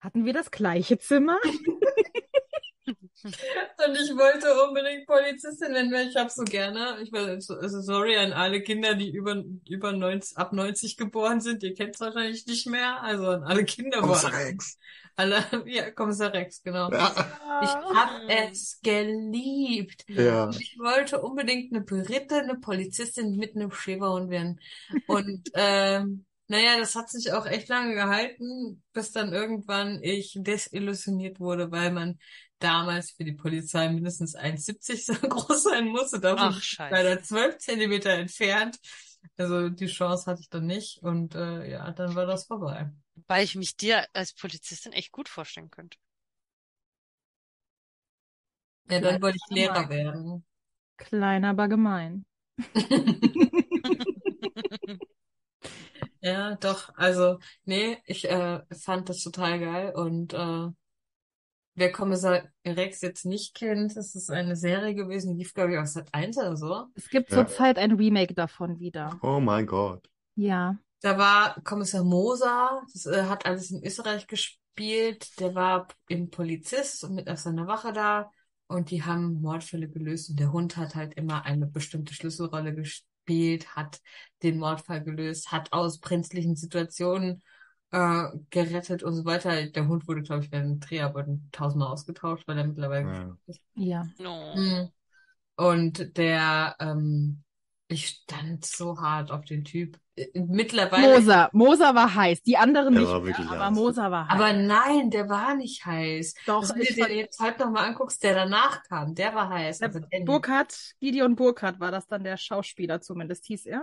[0.00, 1.38] Hatten wir das gleiche Zimmer?
[3.24, 6.98] Und ich wollte unbedingt Polizistin werden, weil ich habe so gerne.
[7.02, 11.40] Ich war so- also sorry an alle Kinder, die über über 90, ab 90 geboren
[11.40, 11.62] sind.
[11.62, 13.02] Ihr kennt es wahrscheinlich nicht mehr.
[13.02, 14.78] Also an alle Kinder Kommissar Rex.
[15.16, 16.90] alle ja Kommissar Rex genau.
[16.92, 17.12] Ja.
[17.62, 20.04] Ich habe es geliebt.
[20.08, 20.50] Ja.
[20.50, 24.60] Ich wollte unbedingt eine berittene Polizistin mit einem Schäferhund werden.
[25.06, 31.40] Und ähm, naja, das hat sich auch echt lange gehalten, bis dann irgendwann ich desillusioniert
[31.40, 32.18] wurde, weil man
[32.58, 36.20] damals für die Polizei mindestens 1,70 so groß sein musste.
[36.20, 36.94] Davon Ach, scheiße.
[36.94, 38.78] leider 12 Zentimeter entfernt.
[39.36, 41.02] Also die Chance hatte ich dann nicht.
[41.02, 42.90] Und äh, ja, dann war das vorbei.
[43.26, 45.98] Weil ich mich dir als Polizistin echt gut vorstellen könnte.
[48.90, 49.90] Ja, dann wollte ich Kleiner Lehrer Mann.
[49.90, 50.44] werden.
[50.96, 52.24] Klein, aber gemein.
[56.20, 56.90] Ja, doch.
[56.96, 60.68] Also, nee, ich äh, fand das total geil und äh,
[61.78, 65.78] wer Kommissar Rex jetzt nicht kennt, das ist eine Serie gewesen, die lief, glaube ich,
[65.78, 66.86] auf Sat 1 oder so.
[66.94, 67.38] Es gibt Ja.
[67.46, 69.18] zurzeit ein Remake davon wieder.
[69.22, 70.08] Oh mein Gott.
[70.34, 70.76] Ja.
[71.00, 75.38] Da war Kommissar Moser, das äh, hat alles in Österreich gespielt.
[75.40, 78.30] Der war eben Polizist und mit auf seiner Wache da.
[78.66, 80.30] Und die haben Mordfälle gelöst.
[80.30, 84.00] Und der Hund hat halt immer eine bestimmte Schlüsselrolle gespielt, hat
[84.42, 87.42] den Mordfall gelöst, hat aus brenzlichen Situationen
[87.90, 89.66] äh, gerettet und so weiter.
[89.66, 93.10] Der Hund wurde, glaube ich, während den Dreharbeiten tausendmal ausgetauscht, weil er mittlerweile Ja.
[93.10, 93.60] gestorben ist.
[93.74, 94.06] Ja.
[94.18, 94.54] No.
[94.56, 94.88] Mhm.
[95.56, 97.42] Und der, ähm,
[97.88, 99.98] ich stand so hart auf den Typ.
[100.14, 101.14] Äh, Mittlerweile.
[101.16, 101.48] Moser.
[101.52, 102.42] Moser war heiß.
[102.42, 103.74] Die anderen Der nicht war wirklich aber heiß.
[103.74, 104.34] Moser war heiß.
[104.34, 106.34] Aber nein, der war nicht heiß.
[106.46, 109.48] Doch, Also, wenn du dir den jetzt halt nochmal anguckst, der danach kam, der war
[109.48, 109.78] heiß.
[109.78, 110.00] Der Also.
[110.24, 113.82] Burkhardt, Gideon Burkhardt war das dann der Schauspieler, zumindest hieß er.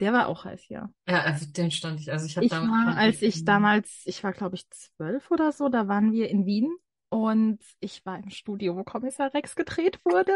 [0.00, 0.90] Der war auch heiß, ja.
[1.08, 2.12] Ja, also den stand ich.
[2.12, 5.52] Also ich habe Ich damals war, als ich damals, ich war glaube ich zwölf oder
[5.52, 6.70] so, da waren wir in Wien
[7.08, 10.32] und ich war im Studio, wo Kommissar Rex gedreht wurde.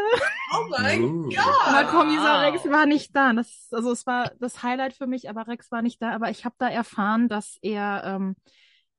[0.52, 1.28] Oh mein Uh.
[1.28, 1.66] Gott!
[1.66, 2.42] Aber Kommissar.
[2.42, 3.32] Rex war nicht da.
[3.32, 6.12] Das, also es war das Highlight für mich, aber Rex war nicht da.
[6.12, 8.36] Aber ich habe da erfahren, dass er ähm,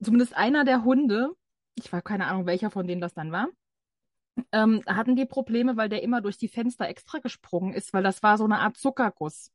[0.04, 1.32] zumindest einer der Hunde,
[1.76, 3.47] ich war keine Ahnung, welcher von denen das dann war,
[4.52, 8.24] ähm, hatten die Probleme, weil der immer durch die Fenster extra gesprungen ist, weil das
[8.24, 9.52] war so eine Art Zuckerguss.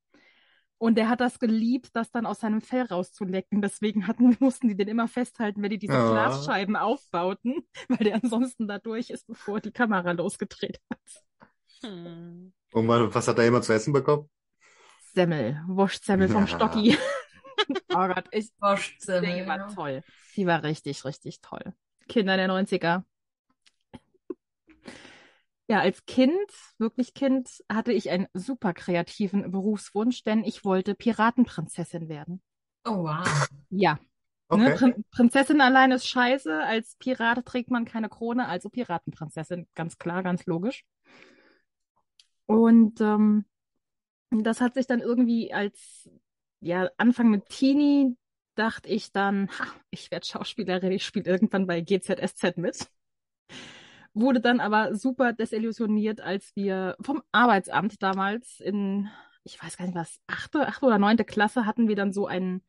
[0.79, 3.62] Und der hat das geliebt, das dann aus seinem Fell rauszulecken.
[3.62, 6.11] Deswegen hatten, mussten die den immer festhalten, wenn die diese Ah.
[6.11, 11.51] Glasscheiben aufbauten, weil der ansonsten da durch ist, bevor die Kamera losgedreht hat.
[11.83, 12.53] Hm.
[12.73, 14.29] Und wa- was hat er immer zu essen bekommen?
[15.15, 16.47] Semmel, Wurstsemmel vom Ja.
[16.47, 16.99] Stocki.
[17.95, 19.67] oh Gott, ich, Wurstsemmel, die war ja.
[19.69, 20.03] toll.
[20.37, 21.73] Die war richtig, richtig toll.
[22.09, 23.03] Kinder der 90er.
[25.69, 26.37] Ja, als Kind,
[26.79, 32.41] wirklich Kind, hatte ich einen super kreativen Berufswunsch, denn ich wollte Piratenprinzessin werden.
[32.85, 33.49] Oh wow.
[33.71, 33.99] Ja, ne?
[34.49, 34.75] Okay.
[34.75, 36.63] Prin Prinzessin allein ist scheiße.
[36.63, 39.67] Als Pirat trägt man keine Krone, also Piratenprinzessin.
[39.75, 40.85] Ganz klar, ganz logisch.
[42.47, 43.45] Und ähm,
[44.31, 46.09] das hat sich dann irgendwie als
[46.61, 48.17] ja, Anfang mit Teenie
[48.55, 52.89] dachte ich dann, ha, ich werde Schauspielerin, ich spiele irgendwann bei GZSZ mit.
[54.19, 59.11] Wurde dann aber super desillusioniert, als wir vom Arbeitsamt damals in,
[59.45, 62.63] ich weiß gar nicht was, achte, achte oder neunte Klasse hatten wir dann so einen,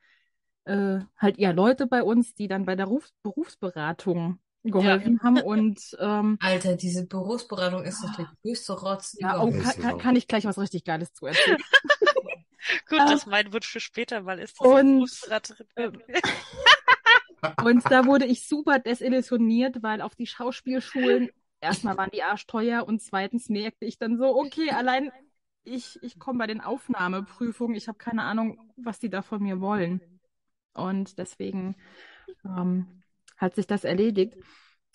[0.65, 5.79] äh, halt ja Leute bei uns, die dann bei der Ruf Berufsberatung geholfen haben und
[6.01, 10.27] ähm, Alter, diese Berufsberatung ist doch der größte Rotz ja, oh, kann, kann, kann ich
[10.27, 11.57] gleich was richtig Geiles zu erzählen.
[12.89, 13.09] Gut, Ah.
[13.09, 15.09] dass mein Wunsch für später mal ist, Und,
[15.75, 15.93] will.
[17.63, 21.29] Und da wurde ich super desillusioniert, weil auf die Schauspielschulen
[21.61, 25.11] erstmal waren die arschteuer und zweitens merkte ich dann so, okay, allein
[25.63, 29.59] ich, ich komme bei den Aufnahmeprüfungen, ich habe keine Ahnung, was die da von mir
[29.59, 30.01] wollen.
[30.73, 31.75] Und deswegen
[32.45, 33.03] ähm,
[33.35, 34.35] hat sich das erledigt.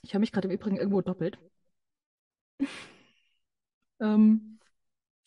[0.03, 1.39] Ich höre mich gerade im Übrigen irgendwo doppelt.
[4.01, 4.59] ähm,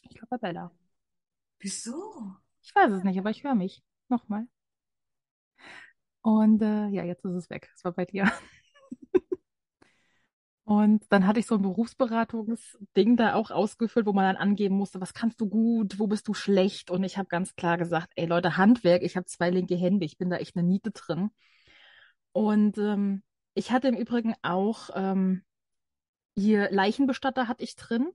[0.01, 0.71] ich glaube Bella.
[1.59, 2.35] Wieso?
[2.61, 3.83] Ich weiß es nicht, aber ich höre mich.
[4.07, 4.47] Nochmal.
[6.25, 7.69] Und äh, ja, jetzt ist es weg.
[7.75, 8.31] Es war bei dir.
[10.63, 14.99] Und dann hatte ich so ein Berufsberatungsding da auch ausgefüllt, wo man dann angeben musste,
[14.99, 16.89] was kannst du gut, wo bist du schlecht?
[16.89, 20.17] Und ich habe ganz klar gesagt, ey Leute, Handwerk, ich habe zwei linke Hände, ich
[20.17, 21.29] bin da echt eine Niete drin.
[22.31, 23.21] Und ähm,
[23.53, 25.43] ich hatte im Übrigen auch ähm,
[26.35, 28.09] hier Leichenbestatter hatte ich drin.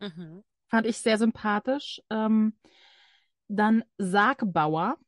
[0.00, 0.42] Mhm.
[0.66, 2.02] Fand ich sehr sympathisch.
[2.10, 2.58] Ähm,
[3.46, 4.98] dann Sargbauer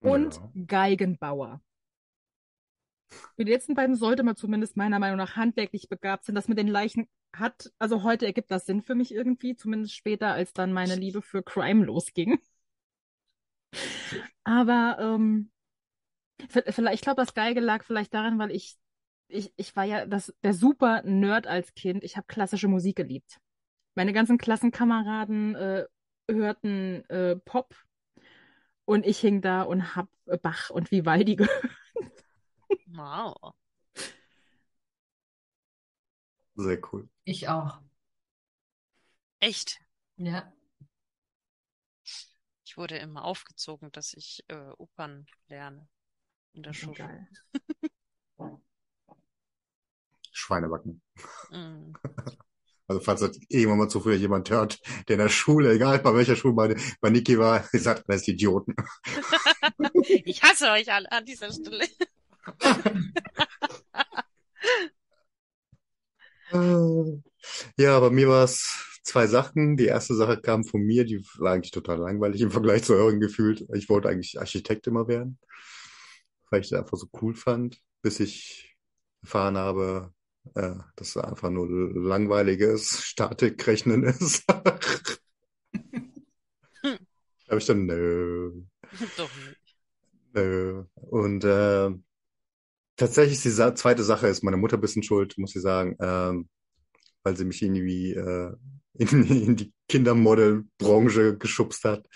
[0.00, 0.50] und Ja.
[0.66, 1.60] Geigenbauer.
[3.36, 6.34] Für die letzten beiden sollte man zumindest meiner Meinung nach handwerklich begabt sein.
[6.34, 10.32] Das mit den Leichen hat, also heute ergibt das Sinn für mich irgendwie, zumindest später,
[10.32, 12.38] als dann meine Liebe für Crime losging.
[14.44, 15.50] Aber ähm,
[16.48, 18.76] vielleicht, ich glaube, das Geige lag vielleicht daran, weil ich,
[19.28, 22.04] ich, ich war ja das, der super Nerd als Kind.
[22.04, 23.38] Ich habe klassische Musik geliebt.
[23.94, 25.84] Meine ganzen Klassenkameraden äh,
[26.30, 27.74] hörten äh, Pop
[28.90, 30.08] und ich hing da und hab
[30.42, 31.64] Bach und Vivaldi gehört.
[32.92, 33.54] Wow.
[36.56, 37.08] Sehr cool.
[37.24, 37.80] Ich auch.
[39.38, 39.80] Echt?
[40.16, 40.52] Ja.
[42.64, 45.88] Ich wurde immer aufgezogen, dass ich äh, Opern lerne
[46.52, 46.94] in der Schule.
[46.94, 47.28] Geil.
[50.32, 51.00] Schweinebacken.
[51.50, 51.92] Mm.
[52.90, 56.34] Also falls das irgendwann mal zufällig jemand hört, der in der Schule, egal bei welcher
[56.34, 58.74] Schule bei, bei Niki war, sagt, das ist Idioten.
[60.24, 61.86] Ich hasse euch alle an dieser Stelle.
[67.76, 69.76] Ja, bei mir war es zwei Sachen.
[69.76, 73.20] Die erste Sache kam von mir, die war eigentlich total langweilig im Vergleich zu euren
[73.20, 73.66] gefühlt.
[73.72, 75.38] Ich wollte eigentlich Architekt immer werden,
[76.50, 78.76] weil ich das einfach so cool fand, bis ich
[79.22, 80.12] erfahren habe,
[80.54, 84.44] äh, dass es einfach nur langweiliges Statikrechnen ist.
[87.48, 88.62] Habe ich dann, nö,
[89.16, 89.76] Doch nicht.
[90.34, 90.84] nö.
[90.94, 91.90] Und äh,
[92.96, 96.48] tatsächlich die Sa zweite Sache ist meine Mutter ein bisschen schuld, muss ich sagen, ähm,
[97.22, 98.52] weil sie mich irgendwie äh,
[98.94, 102.06] in, in die Kindermodel-Branche geschubst hat.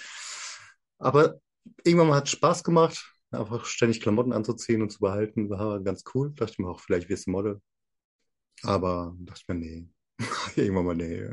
[0.99, 1.41] Aber
[1.85, 5.51] irgendwann mal hat es Spaß gemacht, einfach ständig Klamotten anzuziehen und zu behalten.
[5.51, 6.33] War ganz cool.
[6.35, 7.61] Dachte ich mir auch, vielleicht wirst du Model.
[8.65, 9.89] Aber dachte ich mir, nee.
[10.57, 11.31] Irgendwann mal, nee.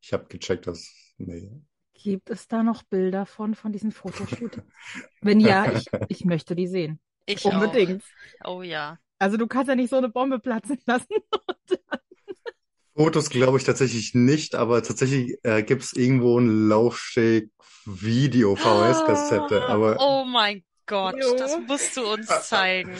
[0.00, 1.50] Ich habe gecheckt, dass, nee.
[1.94, 4.64] Gibt es da noch Bilder von, von diesen Fotoshootings?
[5.20, 6.98] Wenn ja, ich, ich möchte die sehen.
[7.26, 8.02] Ich Unbedingt.
[8.40, 8.56] auch.
[8.56, 8.98] Oh ja.
[9.18, 11.08] Also du kannst ja nicht so eine Bombe platzen lassen.
[12.96, 19.66] Fotos glaube ich tatsächlich nicht, aber tatsächlich äh, gibt es irgendwo ein Laufsteg-Video, VHS-Kassette.
[19.68, 21.36] Aber Oh mein Gott, Jo.
[21.36, 22.94] das musst du uns zeigen.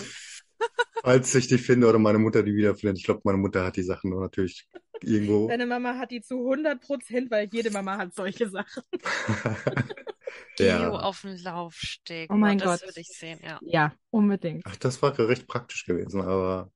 [1.02, 3.82] Falls ich die finde oder meine Mutter die wiederfindet, ich glaube, meine Mutter hat die
[3.82, 4.68] Sachen nur natürlich
[5.02, 5.48] irgendwo.
[5.48, 8.82] Deine Mama hat die zu 100 Prozent, weil jede Mama hat solche Sachen.
[10.56, 10.90] Geo Ja.
[10.90, 12.30] auf dem Laufsteg.
[12.30, 12.88] Oh mein das Gott.
[12.88, 13.58] würde ich sehen, ja.
[13.62, 14.64] Ja, unbedingt.
[14.66, 16.70] Ach, das war recht praktisch gewesen, aber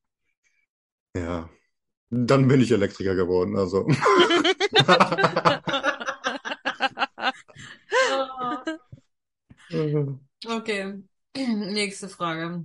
[1.16, 1.48] ja.
[2.10, 3.86] Dann bin ich Elektriker geworden, also.
[10.46, 11.02] Okay,
[11.36, 12.64] nächste Frage.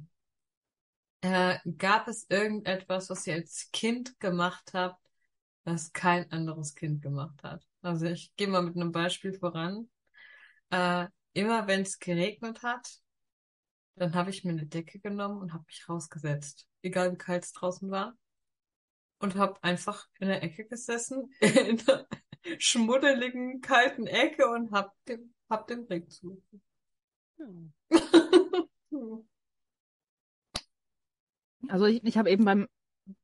[1.21, 5.01] Äh, gab es irgendetwas, was ihr als Kind gemacht habt,
[5.65, 7.65] was kein anderes Kind gemacht hat?
[7.81, 9.89] Also ich gehe mal mit einem Beispiel voran.
[10.69, 12.99] Äh, immer wenn es geregnet hat,
[13.95, 17.51] dann habe ich mir eine Decke genommen und habe mich rausgesetzt, egal wie kalt es
[17.51, 18.17] draußen war,
[19.19, 22.07] und habe einfach in der Ecke gesessen, in der
[22.57, 26.63] schmuddeligen, kalten Ecke und hab dem, hab dem Regen zugeguckt.
[27.37, 27.73] Hm.
[31.67, 32.67] Also ich, ich habe eben beim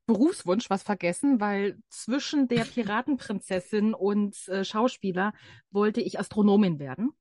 [0.07, 5.33] Berufswunsch was vergessen, weil zwischen der Piratenprinzessin und äh, Schauspieler
[5.71, 7.11] wollte ich Astronomin werden.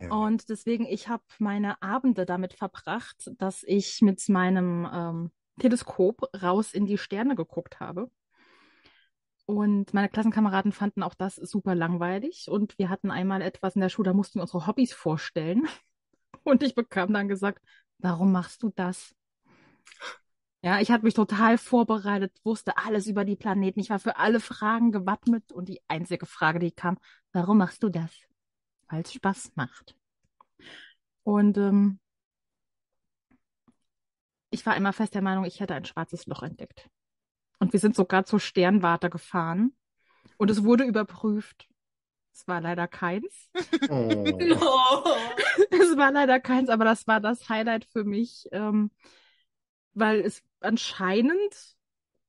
[0.00, 0.10] Ja.
[0.10, 6.72] Und deswegen, ich habe meine Abende damit verbracht, dass ich mit meinem ähm, Teleskop raus
[6.72, 8.10] in die Sterne geguckt habe.
[9.46, 12.48] Und meine Klassenkameraden fanden auch das super langweilig.
[12.48, 15.68] Und wir hatten einmal etwas in der Schule, da mussten wir unsere Hobbys vorstellen.
[16.42, 17.62] Und ich bekam dann gesagt,
[17.98, 19.14] warum machst du das?
[20.64, 23.80] Ja, ich hatte mich total vorbereitet, wusste alles über die Planeten.
[23.80, 25.52] Ich war für alle Fragen gewappnet.
[25.52, 26.96] Und die einzige Frage, die kam,
[27.32, 28.10] warum machst du das?
[28.88, 29.94] Weil es Spaß macht.
[31.22, 32.00] Und ähm,
[34.48, 36.88] ich war immer fest der Meinung, ich hätte ein schwarzes Loch entdeckt.
[37.58, 39.76] Und wir sind sogar zur Sternwarte gefahren.
[40.38, 41.68] Und es wurde überprüft.
[42.32, 43.50] Es war leider keins.
[43.90, 44.24] Oh.
[44.24, 45.04] No.
[45.70, 48.90] Es war leider keins, aber das war das Highlight für mich, ähm,
[49.94, 51.76] weil es anscheinend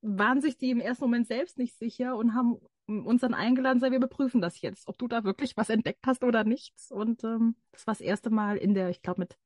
[0.02, 3.90] waren sich die im ersten Moment selbst nicht sicher und haben uns dann eingeladen, sei,
[3.90, 6.92] wir überprüfen das jetzt, ob du da wirklich was entdeckt hast oder nichts.
[6.92, 9.38] Und ähm, das war das erste Mal in der, ich glaube mit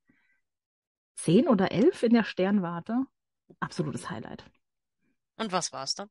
[1.16, 3.06] zehn oder elf in der Sternwarte.
[3.60, 4.44] Absolutes Highlight.
[5.38, 6.10] Und was war's dann?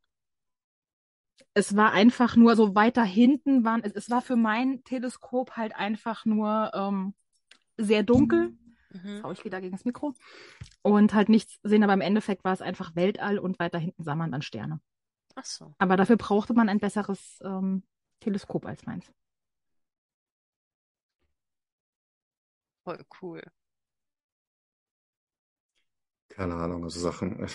[1.54, 5.74] Es war einfach nur so weiter hinten waren, es, es war für mein Teleskop halt
[5.74, 7.14] einfach nur ähm,
[7.76, 8.56] sehr dunkel.
[8.90, 9.08] Mhm.
[9.08, 10.14] Jetzt hau ich wieder gegen das Mikro.
[10.82, 14.14] Und halt nichts sehen, aber im Endeffekt war es einfach Weltall und weiter hinten sah
[14.14, 14.80] man dann Sterne.
[15.34, 15.74] Ach so.
[15.78, 17.82] Aber dafür brauchte man ein besseres ähm,
[18.20, 19.12] Teleskop als meins.
[22.84, 23.42] Voll cool.
[26.28, 27.48] Keine Ahnung, also Sachen, äh,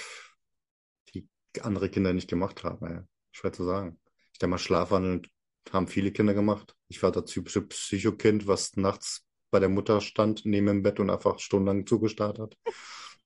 [1.13, 1.27] die
[1.61, 3.01] andere Kinder nicht gemacht haben, ey.
[3.31, 3.99] Schwer zu sagen.
[4.31, 5.27] Ich denke mal, Schlafwandeln
[5.71, 6.75] haben viele Kinder gemacht.
[6.87, 11.11] Ich war das typische Psychokind, was nachts bei der Mutter stand, neben dem Bett und
[11.11, 12.57] einfach stundenlang zugestarrt hat.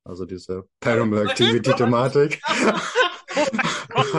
[0.03, 2.39] Also diese Paranormal Activity Thematik.
[3.99, 4.13] Ich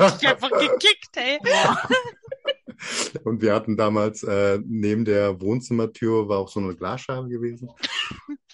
[0.00, 1.38] hätte dich einfach gekickt, ey.
[3.24, 7.70] Und wir hatten damals äh, neben der Wohnzimmertür war auch so eine Glasscheibe gewesen.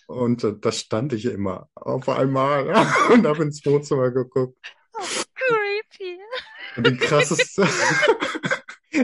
[0.07, 2.69] Und äh, da stand ich immer auf einmal
[3.13, 4.59] und habe ins Wohnzimmer geguckt.
[5.35, 6.19] Creepy.
[6.77, 7.67] Und die krasseste.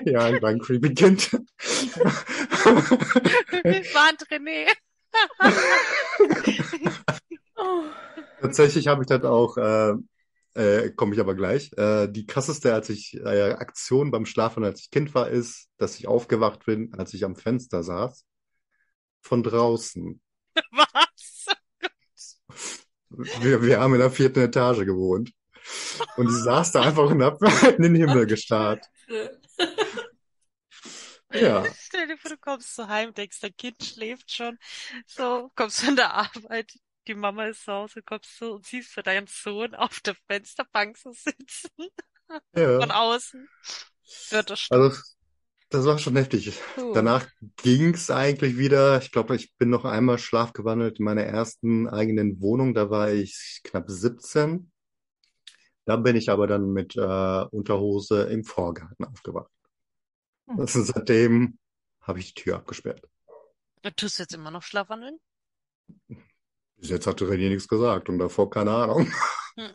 [0.04, 1.30] ja, ich war ein creepy Kind.
[3.94, 4.66] Warnt René.
[8.40, 9.94] Tatsächlich habe ich das auch, äh,
[10.54, 11.72] äh, komme ich aber gleich.
[11.76, 15.98] Äh, die krasseste als ich, äh, Aktion beim Schlafen, als ich Kind war, ist, dass
[15.98, 18.24] ich aufgewacht bin, als ich am Fenster saß.
[19.22, 20.20] Von draußen.
[20.72, 21.46] Was?
[23.40, 25.32] Wir, wir haben in der vierten Etage gewohnt.
[26.16, 27.40] Und ich saß da einfach und hab
[27.78, 28.84] in den Himmel gestarrt.
[31.40, 31.64] Ja.
[31.78, 34.58] Stell dir vor, du kommst so heim, denkst, dein Kind schläft schon.
[35.06, 36.72] So, kommst von der Arbeit,
[37.06, 40.96] die Mama ist zu Hause, kommst du und siehst so deinen Sohn auf der Fensterbank
[40.96, 41.70] so sitzen.
[42.56, 42.80] Ja.
[42.80, 43.48] Von außen.
[44.30, 44.66] Wird das.
[44.70, 45.00] Also,
[45.70, 46.52] das war schon heftig.
[46.74, 46.92] Puh.
[46.94, 47.26] Danach
[47.56, 48.98] ging's eigentlich wieder.
[49.00, 52.74] Ich glaube, ich bin noch einmal schlafgewandelt in meiner ersten eigenen Wohnung.
[52.74, 54.70] Da war ich knapp 17.
[55.84, 59.50] Da bin ich aber dann mit äh, Unterhose im Vorgarten aufgewacht.
[60.46, 60.60] Hm.
[60.60, 61.58] Also seitdem
[62.00, 63.02] habe ich die Tür abgesperrt.
[63.96, 65.18] Tust du jetzt immer noch Schlafwandeln?
[66.76, 69.12] Bis jetzt hat René nichts gesagt und davor keine Ahnung.
[69.54, 69.70] Hm.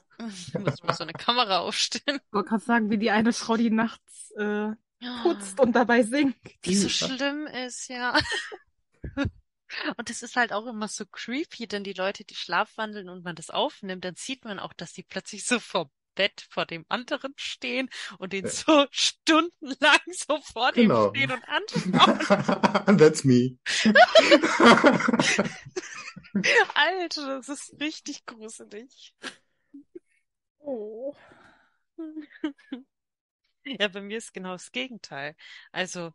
[0.63, 2.19] Muss mal so eine Kamera aufstellen.
[2.23, 4.69] Ich wollte gerade sagen, wie die eine Frau, die nachts äh,
[5.23, 6.35] putzt und dabei singt.
[6.65, 8.17] Die so schlimm ist, ja.
[9.97, 13.37] Und es ist halt auch immer so creepy, denn die Leute, die schlafwandeln und man
[13.37, 15.89] das aufnimmt, dann sieht man auch, dass die plötzlich so vor
[16.21, 21.09] Bett vor dem anderen stehen und den so stundenlang so vor dem Genau.
[21.09, 22.97] stehen und anschauen.
[22.97, 23.57] That's me.
[26.75, 29.13] Alter, das ist richtig gruselig.
[30.65, 31.15] Oh.
[33.63, 35.35] Ja, bei mir ist genau das Gegenteil.
[35.71, 36.13] Also,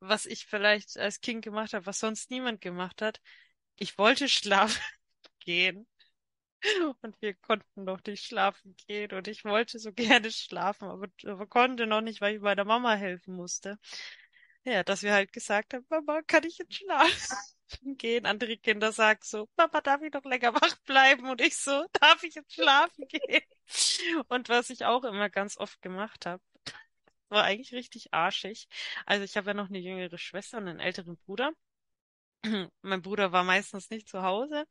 [0.00, 3.20] was ich vielleicht als Kind gemacht habe, was sonst niemand gemacht hat,
[3.76, 4.82] ich wollte schlafen
[5.40, 5.86] gehen.
[7.02, 9.12] Und wir konnten noch nicht schlafen gehen.
[9.12, 12.94] Und ich wollte so gerne schlafen, aber, aber konnte noch nicht, weil ich meiner Mama
[12.94, 13.78] helfen musste.
[14.64, 17.36] Ja, dass wir halt gesagt haben, Mama, kann ich jetzt schlafen
[17.98, 18.24] gehen?
[18.24, 21.28] Andere Kinder sagen so, Mama, darf ich noch länger wach bleiben?
[21.28, 23.42] Und ich so, darf ich jetzt schlafen gehen?
[24.28, 26.42] Und was ich auch immer ganz oft gemacht habe,
[27.28, 28.68] war eigentlich richtig arschig.
[29.06, 31.52] Also ich habe ja noch eine jüngere Schwester und einen älteren Bruder.
[32.82, 34.66] Mein Bruder war meistens nicht zu Hause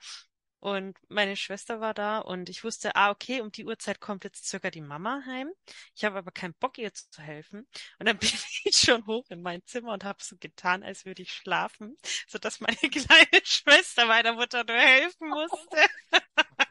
[0.64, 4.48] und meine Schwester war da und ich wusste, ah, okay, um die Uhrzeit kommt jetzt
[4.48, 5.52] circa die Mama heim.
[5.94, 7.68] Ich habe aber keinen Bock, ihr zu helfen.
[8.00, 8.30] Und dann bin
[8.64, 11.98] ich schon hoch in mein Zimmer und habe so getan, als würde ich schlafen,
[12.30, 15.78] sodass meine kleine Schwester meiner Mutter nur helfen musste.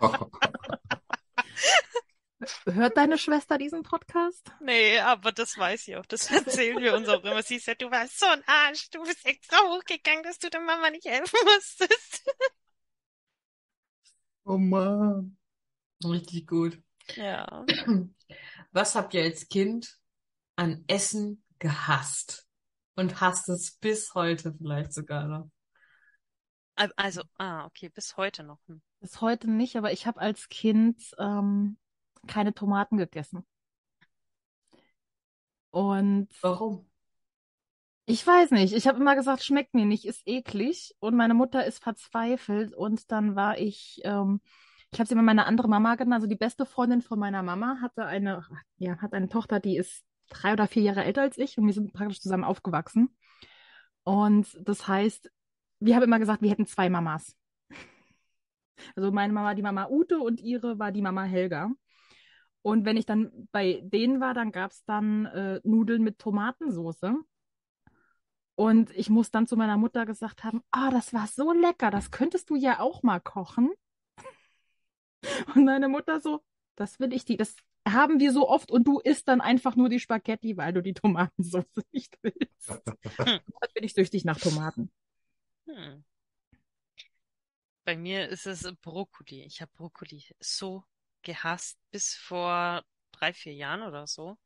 [2.64, 4.52] Hört deine Schwester diesen Podcast?
[4.60, 6.06] Nee, aber das weiß sie auch.
[6.06, 7.42] Das erzählen wir uns auch immer.
[7.42, 8.88] Sie sagt, du warst so ein Arsch.
[8.88, 12.24] Du bist extra hochgegangen, dass du der Mama nicht helfen musstest.
[14.44, 15.36] Oh Mann.
[16.04, 16.80] Richtig gut.
[17.16, 17.64] Ja.
[18.72, 19.98] Was habt ihr als Kind
[20.56, 22.48] an Essen gehasst?
[22.94, 25.50] Und hasst es bis heute vielleicht sogar noch?
[26.76, 28.58] Al- Also, ah, okay, bis heute noch.
[28.66, 28.82] Hm.
[29.00, 31.78] Bis heute nicht, aber ich habe als Kind ähm,
[32.26, 33.46] keine Tomaten gegessen.
[35.70, 36.86] Und Warum?
[38.06, 40.94] Ich weiß nicht, ich habe immer gesagt, schmeckt mir nicht, ist eklig.
[41.00, 42.74] Und meine Mutter ist verzweifelt.
[42.74, 44.40] Und dann war ich, ähm,
[44.90, 46.14] ich habe sie immer meine andere Mama genannt.
[46.14, 48.44] Also die beste Freundin von meiner Mama hatte eine,
[48.78, 51.74] ja, hat eine Tochter, die ist drei oder vier Jahre älter als ich und wir
[51.74, 53.16] sind praktisch zusammen aufgewachsen.
[54.04, 55.30] Und das heißt,
[55.80, 57.36] wir haben immer gesagt, wir hätten zwei Mamas.
[58.96, 61.70] Also meine Mama, die Mama Ute und ihre war die Mama Helga.
[62.62, 67.14] Und wenn ich dann bei denen war, dann gab es dann äh, Nudeln mit Tomatensoße.
[68.62, 72.12] Und ich muss dann zu meiner Mutter gesagt haben, ah, das war so lecker, das
[72.12, 73.72] könntest du ja auch mal kochen.
[75.56, 76.44] Und meine Mutter so,
[76.76, 77.56] das will ich die, das
[77.88, 80.94] haben wir so oft und du isst dann einfach nur die Spaghetti, weil du die
[80.94, 82.68] Tomatensauce nicht willst.
[83.26, 84.92] Jetzt bin ich süchtig nach Tomaten.
[85.66, 86.04] Hm.
[87.84, 89.42] Bei mir ist es Brokkoli.
[89.42, 90.84] Ich habe Brokkoli so
[91.22, 94.38] gehasst bis vor drei, vier Jahren oder so.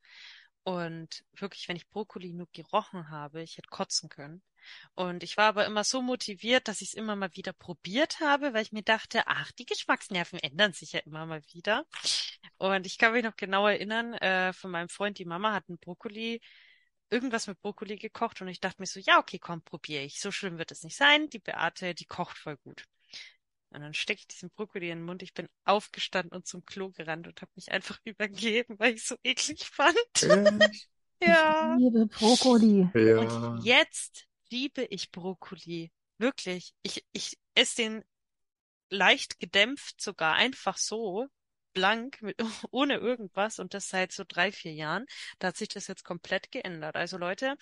[0.66, 4.42] Und wirklich, wenn ich Brokkoli nur gerochen habe, ich hätte kotzen können.
[4.96, 8.52] Und ich war aber immer so motiviert, dass ich es immer mal wieder probiert habe,
[8.52, 11.86] weil ich mir dachte, ach, die Geschmacksnerven ändern sich ja immer mal wieder.
[12.58, 15.78] Und ich kann mich noch genau erinnern, äh, von meinem Freund, die Mama hat einen
[15.78, 16.40] Brokkoli,
[17.10, 20.20] irgendwas mit Brokkoli gekocht und ich dachte mir so, ja, okay, komm, probiere ich.
[20.20, 21.30] So schlimm wird es nicht sein.
[21.30, 22.86] Die Beate, die kocht voll gut.
[23.76, 25.22] Und dann stecke ich diesen Brokkoli in den Mund.
[25.22, 29.08] Ich bin aufgestanden und zum Klo gerannt und habe mich einfach übergeben, weil ich es
[29.08, 29.96] so eklig fand.
[30.22, 30.88] Echt?
[31.22, 31.74] Ja.
[31.78, 32.90] Ich liebe Brokkoli.
[32.94, 33.20] Ja.
[33.20, 35.90] Und jetzt liebe ich Brokkoli.
[36.18, 36.74] Wirklich.
[36.82, 38.04] Ich, ich esse den
[38.90, 41.26] leicht gedämpft sogar einfach so,
[41.76, 42.36] blank, mit,
[42.70, 45.04] ohne irgendwas und das seit so drei, vier Jahren.
[45.38, 46.96] Da hat sich das jetzt komplett geändert.
[46.96, 47.54] Also Leute,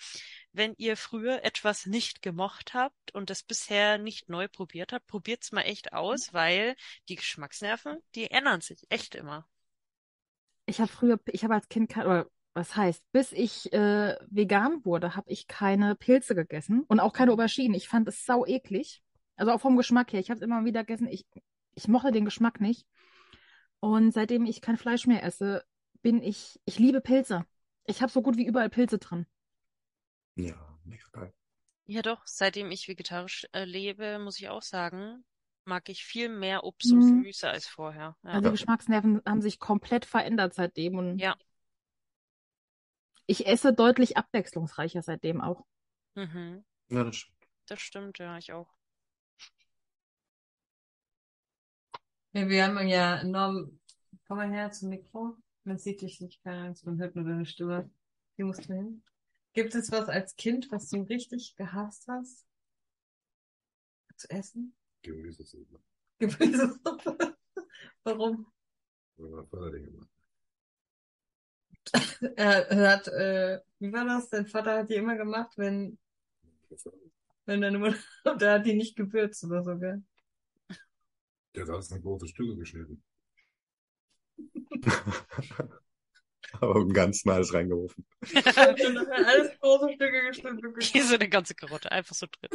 [0.53, 5.51] wenn ihr früher etwas nicht gemocht habt und das bisher nicht neu probiert habt, probiert's
[5.51, 6.75] mal echt aus, weil
[7.09, 9.45] die Geschmacksnerven, die ändern sich echt immer.
[10.65, 14.85] Ich habe früher, ich habe als Kind, kein- oder was heißt, bis ich äh, vegan
[14.85, 17.75] wurde, habe ich keine Pilze gegessen und auch keine Auberginen.
[17.75, 19.03] Ich fand es sau eklig.
[19.35, 20.21] Also auch vom Geschmack her.
[20.21, 21.09] Ich habe es immer wieder gegessen.
[21.09, 21.25] Ich,
[21.73, 22.87] ich mochte den Geschmack nicht.
[23.85, 25.63] Und seitdem ich kein Fleisch mehr esse,
[26.01, 27.45] bin ich, ich liebe Pilze.
[27.85, 29.27] Ich habe so gut wie überall Pilze drin.
[30.35, 30.55] Ja,
[30.85, 31.31] mega geil.
[31.85, 35.23] Ja doch, seitdem ich vegetarisch äh, lebe, muss ich auch sagen,
[35.65, 37.17] mag ich viel mehr Obst und Mhm.
[37.21, 38.17] Gemüse als vorher.
[38.23, 38.29] Ja.
[38.31, 41.35] Also die Geschmacksnerven haben sich komplett verändert seitdem und Ja.
[43.27, 45.63] ich esse deutlich abwechslungsreicher seitdem auch.
[46.15, 46.65] Mhm.
[46.89, 47.37] Ja, das stimmt.
[47.67, 48.67] Das stimmt, ja, ich auch.
[52.35, 53.79] Ja, wir haben ja enorm.
[54.27, 55.37] Komm mal her zum Mikro.
[55.63, 57.89] Man sieht dich nicht, keine Angst, man hört nur deine Stimme.
[58.35, 59.01] Hier musst du hin.
[59.53, 62.45] Gibt es was als Kind, was du richtig gehasst hast?
[64.17, 64.75] Zu essen?
[65.01, 65.79] Gemüsesuppe.
[66.19, 67.37] Gemüsesuppe?
[68.03, 68.47] Warum?
[69.15, 70.09] Weil mein Vater gemacht
[72.35, 74.29] Er, er hat, äh, wie war das?
[74.29, 75.97] Dein Vater hat die immer gemacht, wenn,
[76.69, 76.93] hat.
[77.45, 77.97] wenn deine Mutter,
[78.39, 80.03] der hat die nicht gewürzt oder so, gell?
[81.55, 83.01] Der hat alles in große Stücke geschnitten.
[86.59, 88.05] Aber im Ganzen alles reingeworfen.
[88.33, 90.73] Alles große Stücke geschnitten.
[90.79, 92.51] Hier so eine ganze Karotte, einfach so drin.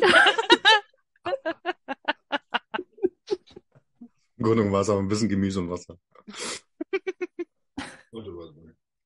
[4.37, 5.99] Im Grunde war es aber ein bisschen Gemüse und Wasser.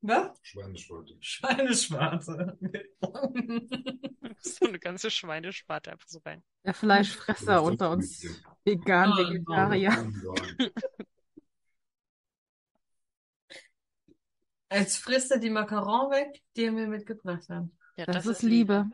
[0.06, 0.38] Was?
[0.42, 1.16] Schweinespalte.
[1.20, 2.58] Schweineschwarze.
[4.40, 6.42] So eine ganze Schweinesparte einfach so rein.
[6.64, 8.22] Der Fleischfresser unter uns
[8.64, 10.12] vegan, Oh, Vegetarier.
[14.68, 17.64] Als frisst er die Macaron weg, die er mir mitgebracht hat.
[17.96, 18.90] Ja, Das ist Liebe.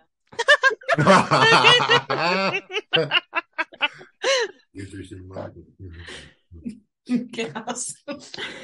[4.73, 5.77] Geht durch den Magen.
[7.35, 7.95] Krass.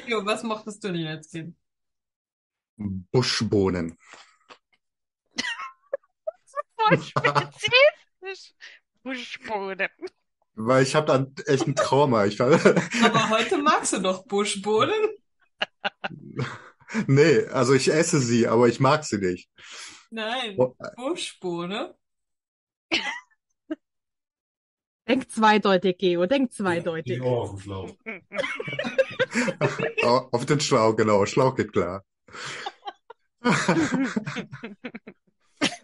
[0.07, 1.57] Jo, was mochtest du denn als Kind?
[2.77, 3.97] Buschbohnen.
[6.79, 8.53] Voll spezifisch.
[9.03, 9.89] Buschbohnen.
[10.55, 12.25] Weil ich habe da echt ein Trauma.
[12.25, 14.99] Ich war, Aber heute magst du doch Buschbohnen.
[17.07, 19.49] nee, also ich esse sie, aber ich mag sie nicht.
[20.09, 20.75] Nein, Oh.
[20.95, 21.95] Buschbohne.
[25.07, 27.21] Denk zweideutig, Geo, denk zweideutig.
[27.21, 27.91] Ohr auf dem Schlauch.
[30.03, 31.25] Au- Auf den Schlauch, genau.
[31.25, 32.03] Schlauch geht klar.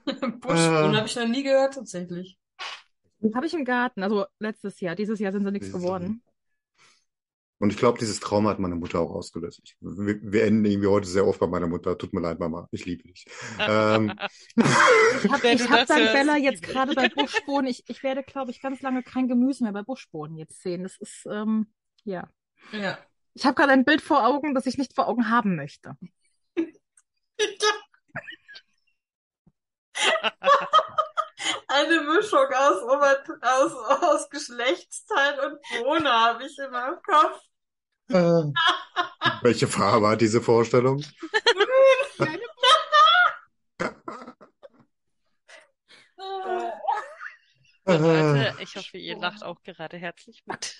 [0.05, 2.37] Buschbohnen habe ich noch nie gehört, tatsächlich.
[3.33, 4.95] Habe ich im Garten, also letztes Jahr.
[4.95, 6.21] Dieses Jahr sind sie nichts geworden.
[7.59, 9.61] Und ich glaube, dieses Trauma hat meine Mutter auch ausgelöst.
[9.63, 11.97] Ich, wir, wir enden irgendwie heute sehr oft bei meiner Mutter.
[11.97, 12.67] Tut mir leid, Mama.
[12.71, 13.25] Ich liebe dich.
[13.57, 14.13] Ähm,
[15.23, 19.01] Ich habe hab Bella jetzt gerade bei Buschbohnen, ich, ich werde, glaube ich, ganz lange
[19.01, 20.83] kein Gemüse mehr bei Buschbohnen jetzt sehen.
[20.83, 21.67] Das ist, ähm,
[22.03, 22.29] ja.
[22.73, 22.97] Ja.
[23.33, 25.95] Ich habe gerade ein Bild vor Augen, das ich nicht vor Augen haben möchte.
[31.67, 32.83] Eine Mischung aus,
[33.41, 33.71] aus,
[34.03, 37.39] aus Geschlechtsteil und Bohne habe ich in meinem Kopf.
[38.09, 38.15] äh,
[39.41, 41.03] welche Farbe hat diese Vorstellung?
[47.85, 50.75] Äh, Leute, ich hoffe, ihr lacht auch gerade herzlich mit.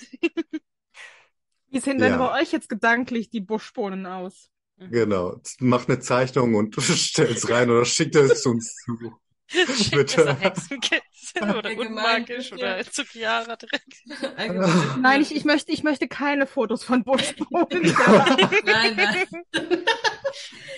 [1.70, 2.18] Wie sehen denn Ja.
[2.18, 4.49] bei euch jetzt gedanklich die Buschbohnen aus?
[4.78, 5.41] Genau.
[5.59, 9.13] Mach eine Zeichnung und stell's rein oder schickt es uns zu.
[9.91, 10.21] Bitte.
[10.21, 11.01] es an Hexenkissen
[11.41, 12.63] oder Allgemein unmagisch bitte.
[12.63, 13.93] oder zu Chiara direkt.
[14.38, 15.01] Allgemein.
[15.01, 17.67] Nein, ich, ich möchte, ich möchte keine Fotos von Buschbohnen.
[18.65, 19.86] Nein, nein.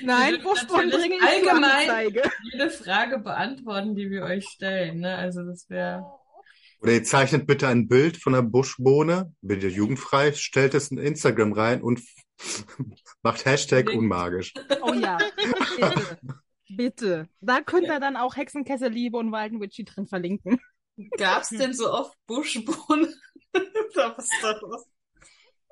[0.01, 2.15] Nein, Buschbohnen bringe ich allgemein-.
[2.51, 4.99] Jede Frage beantworten, die wir euch stellen.
[4.99, 5.15] Ne?
[5.15, 6.05] Also das wäre.
[6.81, 11.53] Oder ihr zeichnet bitte ein Bild von einer Buschbohne, bitte jugendfrei, stellt es in Instagram
[11.53, 12.01] rein und
[13.23, 14.53] macht Hashtag unmagisch.
[14.81, 16.17] Oh ja, bitte.
[16.67, 17.29] Bitte.
[17.41, 20.59] Da könnt ihr dann auch Hexenkessel, Liebe und Walden Witchy drin verlinken.
[21.15, 23.13] Gab's denn so oft Buschbohnen?
[23.93, 24.85] Was ist da los?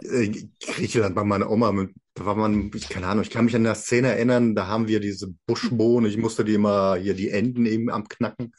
[0.03, 3.55] Äh, Griechenland bei meiner Oma, mit- da war man, ich keine Ahnung, ich kann mich
[3.55, 7.30] an der Szene erinnern, da haben wir diese Buschbohnen, ich musste die immer hier die
[7.30, 8.53] Enden eben am Knacken.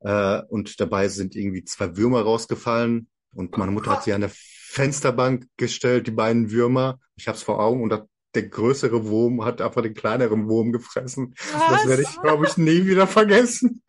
[0.00, 4.30] Äh, und dabei sind irgendwie zwei Würmer rausgefallen und meine Mutter hat sie an der
[4.74, 6.98] Fensterbank gestellt, die beiden Würmer.
[7.14, 11.34] Ich hab's vor Augen und da, der größere Wurm hat einfach den kleineren Wurm gefressen.
[11.52, 13.84] Das werde ich, glaube ich, nie wieder vergessen.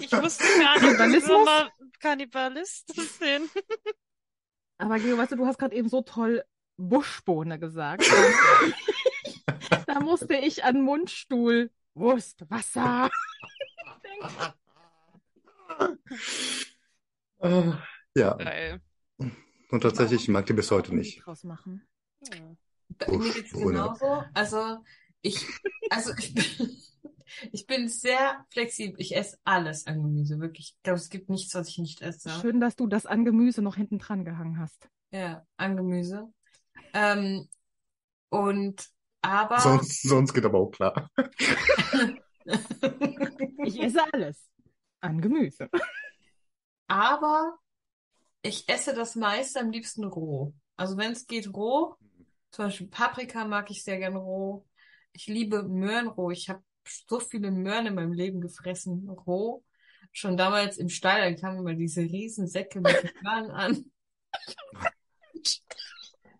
[0.00, 1.48] Ich wusste gar nicht, dass Kannibalismus?
[2.00, 3.50] Kannibalisten sind.
[4.78, 6.42] Aber Geo, weißt du, du hast gerade eben so toll
[6.78, 8.10] Buschbohne gesagt.
[9.86, 13.10] da musste ich an Mundstuhl, Wurst, Wasser.
[18.14, 18.80] Ja, Geil.
[19.18, 21.24] Und tatsächlich, ich mag die bis heute nicht.
[21.24, 21.86] Draus machen.
[22.32, 22.56] Hm.
[23.18, 24.24] Mir geht's genauso.
[24.34, 24.78] Also
[25.22, 25.46] ich,
[25.90, 26.76] also ich bin,
[27.52, 29.00] ich bin sehr flexibel.
[29.00, 30.74] Ich esse alles an Gemüse, wirklich.
[30.76, 32.30] Ich glaube, es gibt nichts, was ich nicht esse.
[32.40, 34.88] Schön, dass du das an Gemüse noch hinten dran gehangen hast.
[35.10, 36.32] Ja, an Gemüse.
[36.92, 37.48] Ähm,
[38.28, 38.88] und
[39.22, 41.10] aber Sonst, sonst geht aber auch klar.
[43.64, 44.50] Ich esse alles
[45.00, 45.70] an Gemüse.
[46.88, 47.58] aber
[48.44, 50.52] ich esse das meiste am liebsten roh.
[50.76, 51.96] Also wenn es geht roh,
[52.50, 54.66] zum Beispiel Paprika mag ich sehr gern roh.
[55.12, 56.30] Ich liebe Möhren roh.
[56.30, 59.64] Ich habe so viele Möhren in meinem Leben gefressen, roh.
[60.12, 63.90] Schon damals im Stall, da kamen immer diese riesen Säcke mit Möhren an.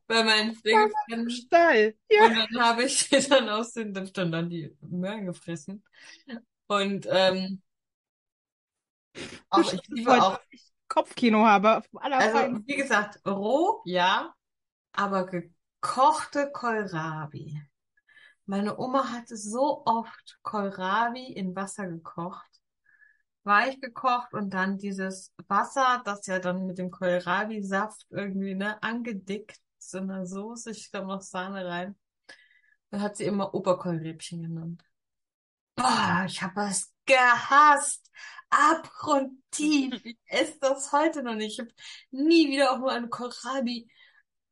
[0.06, 1.30] Bei meinen Pflegefreunden.
[1.30, 1.94] Stall.
[2.10, 5.82] Und dann habe ich dann aus den, dann stand dann die Möhren gefressen.
[6.66, 7.62] Und ähm,
[9.48, 10.38] auch ich liebe auch,
[10.94, 11.82] Kopfkino habe.
[12.00, 14.32] also wie gesagt, roh, ja,
[14.92, 17.60] aber gekochte Kohlrabi.
[18.46, 22.60] Meine Oma hatte so oft Kohlrabi in Wasser gekocht,
[23.42, 29.58] weich gekocht und dann dieses Wasser, das ja dann mit dem Kohlrabi-Saft irgendwie, ne, angedickt,
[29.78, 31.96] so einer Soße, ich glaube noch Sahne rein.
[32.90, 34.84] Dann hat sie immer Oberkohlräbchen genannt.
[35.74, 38.10] Boah, ich habe es gehasst.
[38.50, 39.94] Abgrundtief.
[40.04, 41.54] Ich esse das heute noch nicht.
[41.54, 41.70] Ich habe
[42.10, 43.88] nie wieder auch nur einen Kohlrabi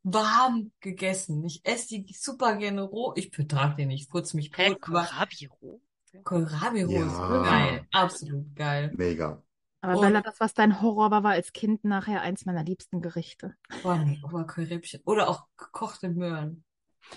[0.03, 1.45] warm gegessen.
[1.45, 3.13] Ich esse die super gerne roh.
[3.17, 5.81] Ich vertrage den nicht, putz mich Hä, tot, Kohlrabi roh?
[6.25, 7.43] Kohlrabi roh ist Ja.
[7.43, 7.87] geil.
[7.93, 8.91] Absolut geil.
[8.95, 9.43] Mega.
[9.81, 13.57] Aber Bella, das, was dein Horror war, war als Kind nachher eins meiner liebsten Gerichte.
[13.83, 15.01] Boah, nee, Oberkohlräbchen.
[15.05, 16.65] Oder auch gekochte Möhren.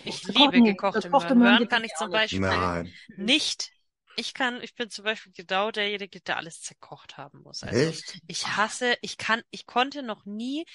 [0.03, 1.53] Ich liebe gekochte gekochte Möhren.
[1.55, 2.09] Möhren kann ich zum.
[2.09, 2.91] Beispiel Nein.
[3.17, 3.71] nicht.
[4.17, 7.63] Ich kann, ich bin zum Beispiel genau derjenige, der alles zerkocht haben muss.
[7.63, 8.19] Also Echt?
[8.27, 10.65] ich hasse, ich kann, ich konnte noch nie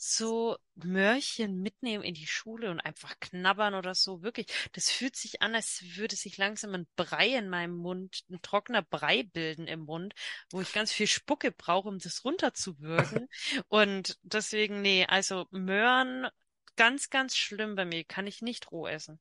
[0.00, 4.22] so Möhrchen mitnehmen in die Schule und einfach knabbern oder so.
[4.22, 8.40] Wirklich, das fühlt sich an, als würde sich langsam ein Brei in meinem Mund, ein
[8.40, 10.14] trockener Brei bilden im Mund,
[10.50, 13.28] wo ich ganz viel Spucke brauche, um das runterzuwürgen.
[13.68, 16.28] Und deswegen, nee, also Möhren,
[16.76, 19.18] ganz, ganz schlimm bei mir, kann ich nicht roh essen.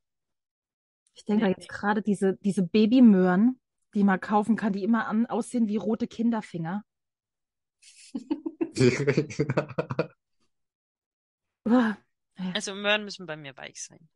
[1.15, 3.59] Ich denke da jetzt gerade diese, diese Babymöhren,
[3.97, 6.83] die man kaufen kann, die immer an, aussehen wie rote Kinderfinger.
[11.65, 11.97] Uah.
[12.53, 14.07] Also Möhren müssen bei mir weich sein.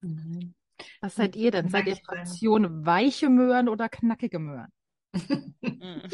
[0.00, 0.56] Nein.
[1.00, 1.68] Was seid ihr denn?
[1.68, 1.96] Seid ihr.
[1.96, 4.70] Fraktion weiche Möhren oder knackige Möhren?
[5.12, 5.60] Mm.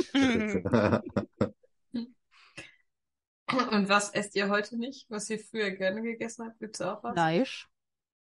[3.71, 6.59] Und was esst ihr heute nicht, was ihr früher gerne gegessen habt?
[6.59, 7.13] Gibt's auch was?
[7.13, 7.69] Fleisch.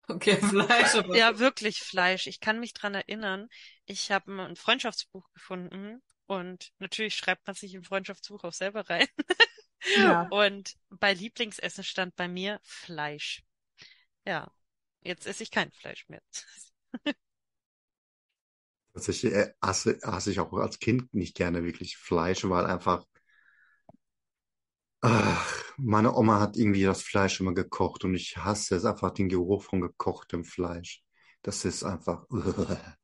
[0.09, 2.27] Okay, Fleisch, aber Ja, wirklich Fleisch.
[2.27, 3.49] Ich kann mich dran erinnern.
[3.87, 9.07] Ich habe ein Freundschaftsbuch gefunden und natürlich schreibt man sich im Freundschaftsbuch auch selber rein.
[9.95, 10.31] Ja.
[10.31, 13.43] Und bei Lieblingsessen stand bei mir Fleisch.
[14.27, 14.53] Ja,
[15.03, 16.23] jetzt esse ich kein Fleisch mehr.
[18.93, 23.05] Tatsächlich äh, hasse, hasse ich auch als Kind nicht gerne wirklich Fleisch, weil einfach,
[25.03, 29.29] ach, meine Oma hat irgendwie das Fleisch immer gekocht und ich hasse es einfach den
[29.29, 31.03] Geruch von gekochtem Fleisch.
[31.43, 32.25] Das ist einfach.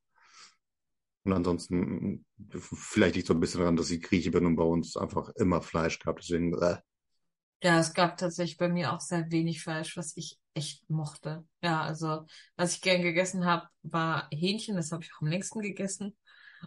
[1.22, 4.64] Und ansonsten, vielleicht liegt es so ein bisschen daran, dass ich Grieche bin und bei
[4.64, 6.16] uns einfach immer Fleisch gab.
[6.16, 6.78] Deswegen, äh,
[7.62, 11.44] Ja, es gab tatsächlich bei mir auch sehr wenig Fleisch, was ich echt mochte.
[11.62, 12.24] Ja, also
[12.56, 16.16] was ich gern gegessen habe, war Hähnchen, das habe ich auch am längsten gegessen.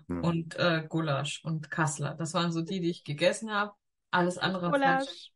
[0.07, 0.19] ja.
[0.19, 2.13] Und äh, Gulasch und Kassler.
[2.13, 3.71] Das waren so die, die ich gegessen habe.
[4.11, 5.05] Alles andere Gulasch.
[5.05, 5.32] Fleisch.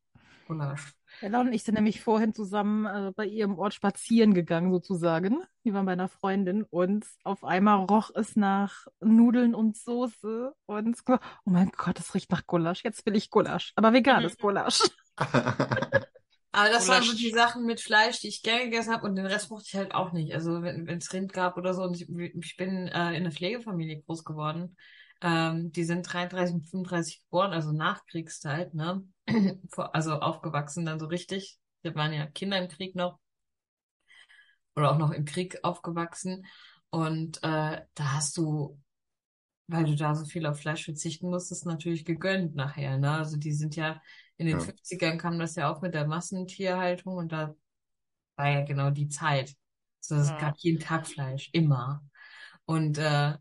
[0.47, 0.93] Gulasch.
[1.21, 5.43] Ella und ich sind nämlich vorhin zusammen äh, bei ihrem Ort spazieren gegangen, sozusagen.
[5.63, 10.97] Die waren bei einer Freundin und auf einmal roch es nach Nudeln und Soße und
[11.07, 12.83] oh mein Gott, es riecht nach Gulasch.
[12.83, 14.81] Jetzt will ich Gulasch, aber veganes Gulasch.
[16.57, 17.23] Aber das waren so Gulasch.
[17.23, 19.93] die Sachen mit Fleisch, die ich gern gegessen habe und den Rest mochte ich halt
[19.93, 20.33] auch nicht.
[20.33, 24.01] Also wenn es Rind gab oder so und ich, ich bin äh, in einer Pflegefamilie
[24.01, 24.75] groß geworden.
[25.21, 29.03] Ähm, die sind 33 und 35 geboren, also Nachkriegszeit, ne?
[29.93, 31.59] Also aufgewachsen dann so richtig.
[31.81, 33.19] Wir waren ja Kinder im Krieg noch
[34.75, 36.45] oder auch noch im Krieg aufgewachsen
[36.89, 38.79] und äh, da hast du
[39.67, 43.11] weil du da so viel auf Fleisch verzichten musstest, natürlich gegönnt nachher, ne?
[43.13, 44.01] Also die sind ja,
[44.37, 44.59] in den Ja.
[44.59, 47.55] 50ern kam das ja auch mit der Massentierhaltung und da
[48.37, 49.55] war ja genau die Zeit.
[50.01, 50.37] So, es Ja.
[50.37, 52.03] gab jeden Tag Fleisch, immer.
[52.65, 53.35] Und äh,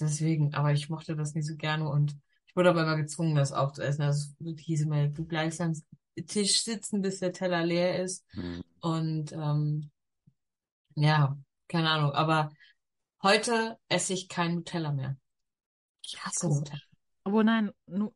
[0.00, 2.16] deswegen, aber ich mochte das nicht so gerne und
[2.52, 4.02] ich wurde aber immer gezwungen, das aufzuessen.
[4.02, 5.72] Also es hieß immer, du bleibst am
[6.26, 8.26] Tisch sitzen, bis der Teller leer ist.
[8.32, 8.62] Hm.
[8.80, 9.90] Und ähm,
[10.96, 11.38] ja,
[11.68, 12.52] keine Ahnung, aber
[13.22, 15.16] heute esse ich kein Nutella mehr.
[16.04, 16.58] Ich hasse Komisch.
[16.58, 16.82] Nutella.
[17.24, 18.12] Aber nein, nu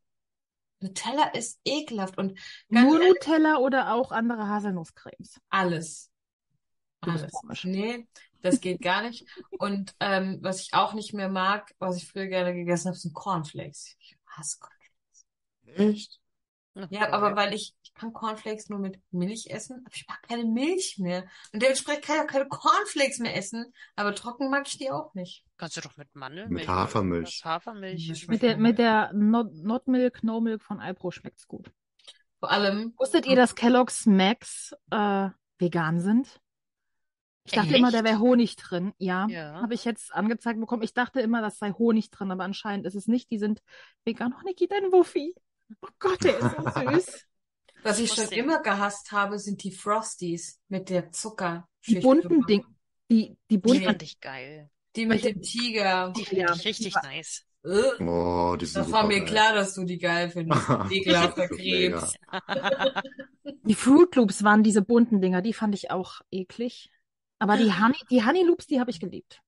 [0.80, 5.40] Nutella ist ekelhaft und ganz nur ehrlich, Nutella oder auch andere Haselnusscremes.
[5.48, 6.10] alles.
[7.00, 7.32] Du Alles.
[7.64, 8.06] Nee,
[8.42, 9.26] das geht gar nicht.
[9.58, 13.14] Und ähm, was ich auch nicht mehr mag, was ich früher gerne gegessen habe, sind
[13.14, 13.96] Cornflakes.
[13.98, 15.26] Ich hasse Cornflakes.
[15.66, 16.20] Echt?
[16.90, 20.44] Ja, aber weil ich, ich kann Cornflakes nur mit Milch essen, aber ich mag keine
[20.44, 21.24] Milch mehr.
[21.52, 23.72] Und dementsprechend kann ich auch keine Cornflakes mehr essen.
[23.94, 25.42] Aber trocken mag ich die auch nicht.
[25.56, 26.66] Kannst du doch mit Mandelmilch.
[26.66, 27.42] Mit Hafermilch.
[27.44, 28.28] Hafermilch.
[28.28, 31.70] Mit der, mit der Not, Not Milk, No Milk von Alpro schmeckt's gut.
[32.40, 36.40] Vor allem, Wusstet ihr, dass Kellogg's Max äh, vegan sind?
[37.46, 38.92] Ich dachte immer, da wäre Honig drin.
[38.98, 39.60] Ja, Ja.
[39.62, 40.82] habe ich jetzt angezeigt bekommen.
[40.82, 43.30] Ich dachte immer, das sei Honig drin, aber anscheinend ist es nicht.
[43.30, 43.62] Die sind
[44.04, 44.34] vegan.
[44.36, 45.34] Oh, Niki, dein Wuffi.
[45.82, 47.26] Oh Gott, der ist so süß.
[47.82, 52.02] was ich schon immer gehasst habe, sind die Frosties mit der Die Zuckerschicht.
[52.02, 52.44] bunten.
[52.46, 52.64] Ding,
[53.10, 53.84] die, die Die bunten.
[53.84, 54.70] fand ich geil.
[54.96, 56.12] Die mit dem Tiger.
[56.16, 56.54] Die finde Ja.
[56.54, 57.02] ich richtig Ja.
[57.02, 57.44] nice.
[57.64, 59.28] Oh, die sind Das war super mir geil.
[59.28, 60.62] klar, dass du die geil findest.
[60.90, 61.48] Ekelhafter.
[61.48, 62.14] Krebs.
[63.64, 66.90] Die Fruit Loops waren diese bunten Dinger, die fand ich auch eklig.
[67.38, 69.40] Aber die Honey, die Honey Loops, die habe ich geliebt.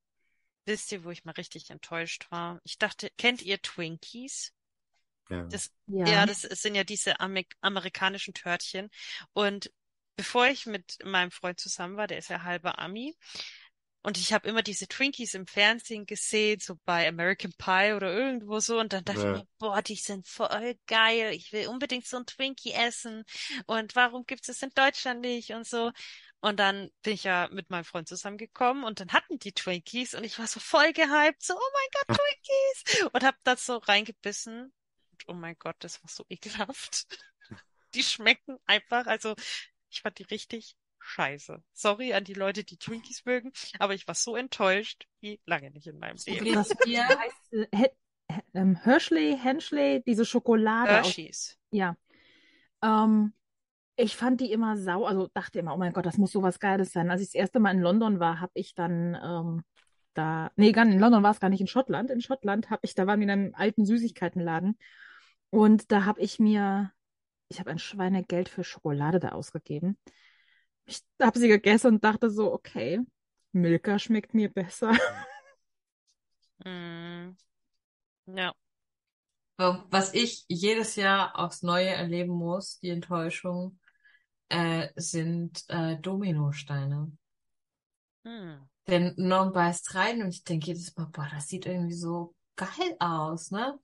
[0.66, 2.60] Wisst ihr, wo ich mal richtig enttäuscht war?
[2.64, 4.52] Ich dachte, kennt ihr Twinkies?
[5.30, 5.44] Ja.
[5.44, 6.06] Das, Ja.
[6.06, 8.90] ja, das sind ja diese Amer amerikanischen Törtchen.
[9.32, 9.72] Und
[10.16, 13.14] bevor ich mit meinem Freund zusammen war, der ist ja halber Ami,
[14.02, 18.60] und ich habe immer diese Twinkies im Fernsehen gesehen, so bei American Pie oder irgendwo
[18.60, 19.32] so, und dann dachte Ja.
[19.32, 23.24] ich mir, boah, die sind voll geil, ich will unbedingt so ein Twinkie essen.
[23.66, 25.90] Und warum gibt's es in Deutschland nicht und so?
[26.40, 30.22] Und dann bin ich ja mit meinem Freund zusammengekommen und dann hatten die Twinkies und
[30.24, 33.06] ich war so voll gehypt, so, oh mein Gott, Twinkies!
[33.12, 34.72] Und hab das so reingebissen.
[35.12, 37.06] Und oh mein Gott, das war so ekelhaft.
[37.94, 39.34] Die schmecken einfach, also
[39.90, 41.62] ich fand die richtig scheiße.
[41.72, 45.86] Sorry an die Leute, die Twinkies mögen, aber ich war so enttäuscht wie lange nicht
[45.86, 46.52] in meinem Leben.
[46.52, 47.08] Das Ja.
[47.18, 47.88] heißt, äh, He-
[48.30, 51.58] He- ähm, Henschley, diese Schokolade aus Hershey's.
[51.70, 51.96] Ja.
[52.82, 53.32] Ähm,
[53.98, 56.92] ich fand die immer sau, also dachte immer, oh mein Gott, das muss sowas Geiles
[56.92, 57.10] sein.
[57.10, 59.64] Als ich das erste Mal in London war, habe ich dann ähm,
[60.14, 62.08] da, nee, gar nicht, in London war es gar nicht, in Schottland.
[62.10, 64.78] In Schottland habe ich, da waren wir in einem alten Süßigkeitenladen
[65.50, 66.92] und da habe ich mir,
[67.48, 69.98] ich habe ein Schweinegeld für Schokolade da ausgegeben.
[70.84, 73.00] Ich habe sie gegessen und dachte so, okay,
[73.50, 74.92] Milka schmeckt mir besser.
[76.64, 77.36] Mm.
[78.26, 78.52] Ja.
[79.56, 83.78] Was ich jedes Jahr aufs Neue erleben muss, die Enttäuschung,
[84.48, 87.12] äh, sind äh, Dominosteine.
[88.24, 88.68] Hm.
[88.86, 92.96] Denn Norm beißt rein und ich denke jedes Mal, boah, das sieht irgendwie so geil
[92.98, 93.78] aus, ne?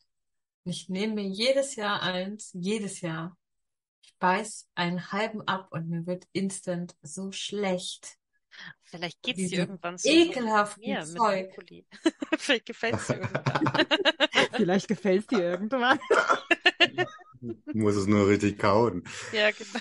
[0.65, 3.37] Und ich nehme mir jedes Jahr eins, jedes Jahr.
[4.03, 8.19] Ich beiß einen halben ab und mir wird instant so schlecht.
[8.83, 11.53] Vielleicht geht's Diese dir irgendwann so mir mit Zeug.
[12.39, 13.87] Vielleicht gefällt's dir irgendwann.
[14.53, 15.99] Vielleicht gefällt dir irgendwann.
[17.75, 19.05] Muss es nur richtig kauen.
[19.33, 19.81] Ja, genau.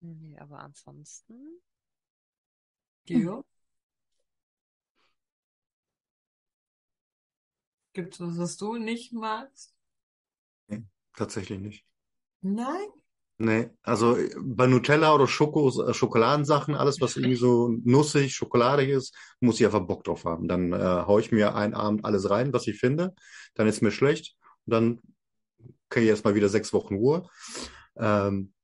[0.00, 1.60] Nee, aber ansonsten.
[3.04, 3.44] Geo?
[7.94, 9.74] Gibt's was, was du nicht magst?
[11.14, 11.86] Tatsächlich nicht.
[12.40, 12.88] Nein?
[13.38, 18.88] Nee, also äh, bei Nutella oder Schokos, äh, Schokoladensachen, alles, was irgendwie so nussig, schokoladig
[18.88, 20.48] ist, muss ich einfach Bock drauf haben.
[20.48, 23.14] Dann äh, hau ich mir einen Abend alles rein, was ich finde.
[23.54, 24.36] Dann ist mir schlecht.
[24.66, 25.00] Und dann
[25.88, 27.28] kriege ich erstmal wieder sechs Wochen Ruhe.
[27.96, 28.54] Ähm,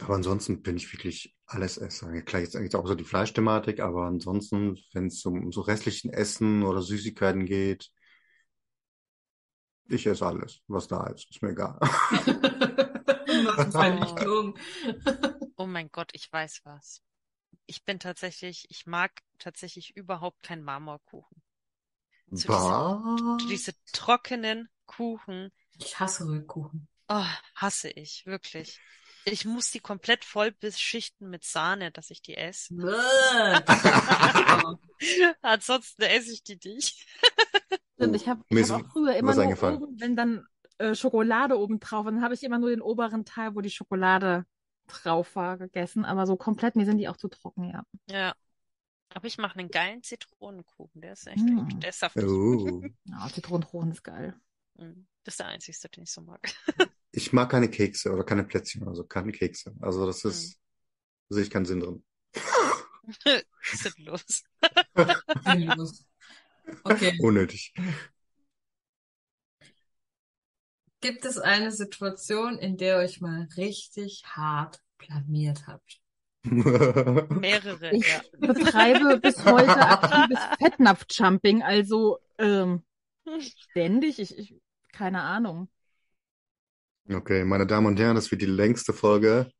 [0.00, 2.12] aber ansonsten bin ich wirklich alles Esser.
[2.14, 6.12] Ja, Klar, jetzt eigentlich auch so die Fleischthematik, aber ansonsten, wenn es um so restlichen
[6.12, 7.90] Essen oder Süßigkeiten geht,
[9.88, 11.30] ich esse alles, was da ist.
[11.30, 11.78] Ist mir egal.
[13.58, 14.04] Ist halt.
[15.56, 17.02] Oh mein Gott, ich weiß was.
[17.66, 21.42] Ich bin tatsächlich, ich mag tatsächlich überhaupt keinen Marmorkuchen.
[22.30, 26.88] So diese, diese trockenen Kuchen, Ich hasse Rührkuchen.
[27.08, 27.24] oh,
[27.54, 28.78] hasse ich, wirklich.
[29.24, 32.74] Ich muss die komplett voll beschichten mit Sahne, dass ich die esse.
[35.42, 37.06] Ansonsten esse ich die nicht.
[37.98, 40.46] Und ich habe Mir ich ist hab auch früher immer nur oben, wenn dann
[40.78, 43.70] äh, Schokolade oben drauf, war, dann habe ich immer nur den oberen Teil, wo die
[43.70, 44.46] Schokolade
[44.86, 46.04] drauf war, gegessen.
[46.04, 47.82] Aber so komplett, mir sind die auch zu trocken, ja.
[48.08, 48.34] Ja.
[49.14, 51.56] Aber ich mache einen geilen Zitronenkuchen, der ist echt Mm.
[51.56, 51.82] gut.
[51.82, 52.24] Der ist saftig.
[52.24, 52.82] Oh.
[53.04, 54.34] Ja, Zitronenkuchen ist geil.
[54.74, 55.06] Mm.
[55.24, 56.40] Das ist der einzige, den ich so mag.
[57.10, 59.74] Ich mag keine Kekse oder keine Plätzchen, also keine Kekse.
[59.80, 60.58] Also das ist,
[61.28, 62.04] sehe ich keinen Sinn drin.
[63.62, 64.44] Sinnlos.
[65.44, 66.04] Sinnlos.
[66.84, 67.18] Okay.
[67.22, 67.72] Unnötig.
[71.00, 76.00] Gibt es eine Situation, in der ihr euch mal richtig hart blamiert habt?
[76.44, 78.20] Mehrere, Ich ja.
[78.38, 82.84] betreibe bis heute aktives Fettnapf-Jumping, also ähm,
[83.38, 84.18] ständig.
[84.18, 84.54] Ich, ich,
[84.92, 85.68] keine Ahnung.
[87.10, 89.50] Okay, meine Damen und Herren, das wird die längste Folge.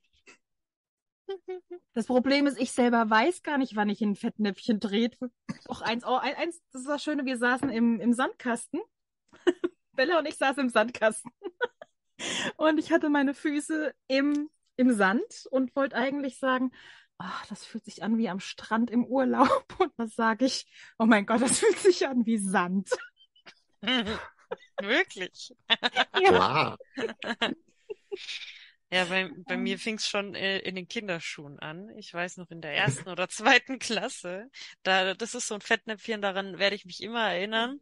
[1.94, 5.32] Das Problem ist, ich selber weiß gar nicht, wann ich in ein Fettnäpfchen trete.
[5.66, 8.80] Doch eins, oh, ein- eins, das ist das Schöne, wir saßen im, im Sandkasten.
[9.92, 11.30] Bella und ich saßen im Sandkasten.
[12.56, 16.72] Und ich hatte meine Füße im, im Sand und wollte eigentlich sagen,
[17.16, 19.64] ach, das fühlt sich an wie am Strand im Urlaub.
[19.78, 20.66] Und was sage ich?
[20.98, 22.90] Oh mein Gott, das fühlt sich an wie Sand.
[24.80, 25.52] Wirklich.
[26.24, 26.76] Klar.
[28.90, 29.62] Ja, bei, bei Ähm.
[29.62, 31.90] mir fing es schon äh, in den Kinderschuhen an.
[31.98, 34.50] Ich weiß noch in der ersten oder zweiten Klasse.
[34.82, 37.80] Da, das ist so ein Fettnäpfchen, daran werde ich mich immer erinnern.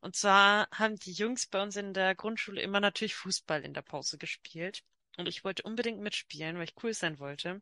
[0.00, 3.82] Und zwar haben die Jungs bei uns in der Grundschule immer natürlich Fußball in der
[3.82, 4.82] Pause gespielt.
[5.18, 7.60] Und ich wollte unbedingt mitspielen, weil ich cool sein wollte.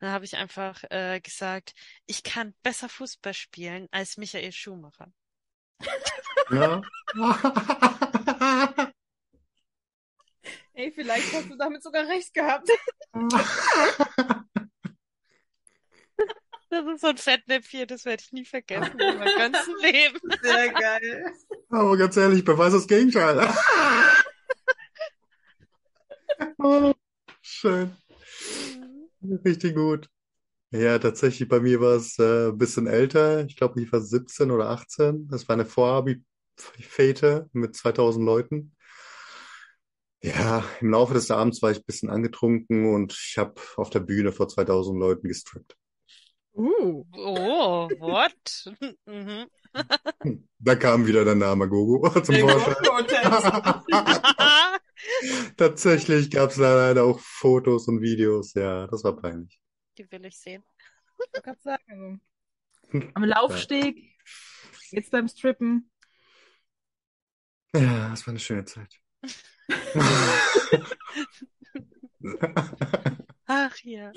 [0.00, 1.74] Dann habe ich einfach äh, gesagt,
[2.06, 5.12] ich kann besser Fußball spielen als Michael Schumacher.
[6.50, 6.82] Ja.
[10.74, 12.68] Ey, vielleicht hast du damit sogar recht gehabt.
[16.70, 20.20] Das ist so ein Fettnäpfchen, das werde ich nie vergessen in meinem ganzen Leben.
[20.42, 21.32] Sehr geil.
[21.70, 23.48] Aber ganz ehrlich, beweis das Gegenteil.
[26.58, 26.92] Oh,
[27.42, 27.96] schön.
[29.44, 30.08] Richtig gut.
[30.70, 33.44] Ja, tatsächlich, bei mir war es äh, ein bisschen älter.
[33.46, 35.26] Ich glaube, ich war 17 oder 18.
[35.28, 38.76] Das war eine Vorabi-Fete mit 2000 Leuten.
[40.20, 44.00] Ja, im Laufe des Abends war ich ein bisschen angetrunken und ich habe auf der
[44.00, 45.76] Bühne vor 2000 Leuten gestrippt.
[46.54, 47.04] Uh.
[47.16, 48.64] Oh, what?
[49.06, 49.46] Mhm.
[50.58, 52.74] Da kam wieder der Name Gogo zum Vorschein.
[55.56, 58.54] Tatsächlich gab es leider auch Fotos und Videos.
[58.54, 59.60] Ja, das war peinlich.
[59.98, 60.62] Die will ich sehen.
[61.34, 62.20] Ich sagen.
[63.14, 64.16] Am Laufsteg,
[64.90, 65.90] jetzt beim Strippen.
[67.74, 69.00] Ja, das war eine schöne Zeit.
[73.46, 74.12] Ach ja.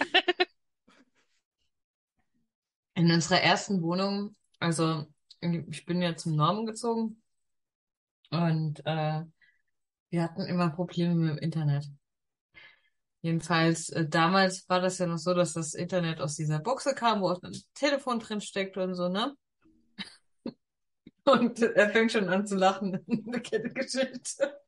[2.93, 5.07] In unserer ersten Wohnung, also
[5.39, 7.21] ich bin ja zum Normen gezogen
[8.29, 9.23] und äh,
[10.11, 11.89] wir hatten immer Probleme mit dem Internet.
[13.21, 17.21] Jedenfalls, äh, damals war das ja noch so, dass das Internet aus dieser Buchse kam,
[17.21, 19.35] wo auch ein Telefon drin steckt und so, ne?
[21.25, 22.99] Und er fängt schon an zu lachen.
[23.07, 24.59] Eine Geschichte.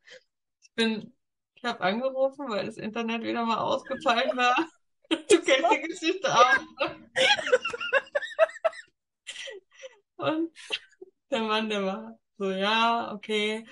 [0.62, 1.14] Ich bin,
[1.56, 4.56] ich habe angerufen, weil das Internet wieder mal ausgefallen war.
[5.10, 6.58] Du kennst die Geschichte auch.
[6.58, 6.96] ne?
[10.18, 10.52] Und
[11.32, 13.66] der Mann, der war so, ja, okay,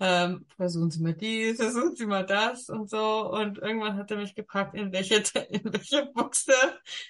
[0.00, 3.30] ähm, versuchen Sie mal dies, versuchen Sie mal das und so.
[3.30, 5.16] Und irgendwann hat er mich gefragt, in welche,
[5.50, 6.54] in welche Buchse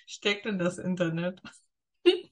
[0.06, 1.40] steckt denn das Internet?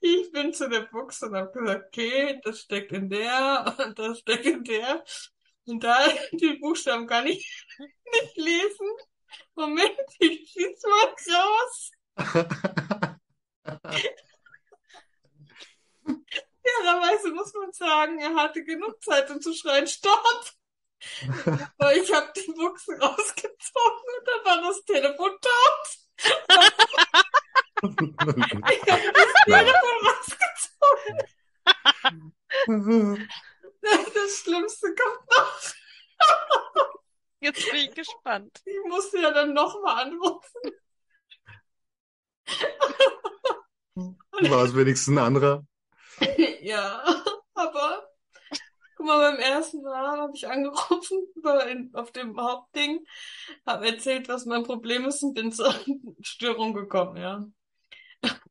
[0.00, 4.20] Ich, bin zu der Buchse und habe gesagt, okay, das steckt in der und das
[4.20, 5.04] steckt in der.
[5.66, 5.98] Und da
[6.32, 8.88] die Buchstaben kann ich nicht lesen.
[9.54, 11.90] Moment, ich zieh's mal raus.
[16.80, 20.52] Fairerweise muss man sagen, er hatte genug Zeit, um zu schreien, stopp!
[21.78, 25.98] Aber ich habe die Buchse rausgezogen und dann war das Telefon tot.
[27.82, 31.18] Ich habe das Telefon rausgezogen.
[34.14, 35.60] Das Schlimmste kommt noch.
[37.40, 38.60] Jetzt bin ich gespannt.
[38.66, 40.72] Ich musste ja dann nochmal anrufen.
[43.94, 45.64] War es wenigstens ein anderer?
[46.62, 47.02] Ja,
[47.54, 48.08] aber
[48.96, 51.26] guck mal, beim ersten Mal habe ich angerufen
[51.70, 53.04] in, auf dem Hauptding,
[53.66, 55.74] habe erzählt, was mein Problem ist und bin zur
[56.20, 57.44] Störung gekommen, ja.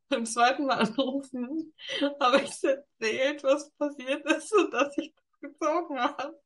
[0.08, 1.72] Beim zweiten Mal anrufen
[2.20, 6.40] habe ich erzählt, was passiert ist und dass ich das gezogen habe.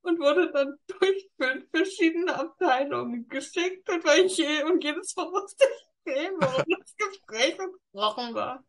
[0.00, 5.28] Und wurde dann durch fünf verschiedene Abteilungen geschickt und weil ich je, und jedes Mal
[5.30, 8.64] musste ich reden, warum das Gespräch unterbrochen war.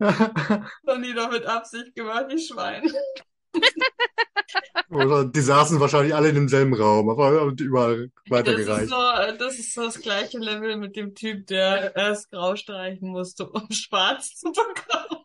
[0.00, 2.92] Haben die doch mit Absicht gemacht, die Schweine.
[4.90, 8.88] Oder die saßen wahrscheinlich alle in demselben Raum, aber überall Das ist weitergereicht.
[8.88, 13.08] so, äh, das ist so das gleiche Level mit dem Typ, der erst grau streichen
[13.08, 15.24] musste, um schwarz zu bekommen.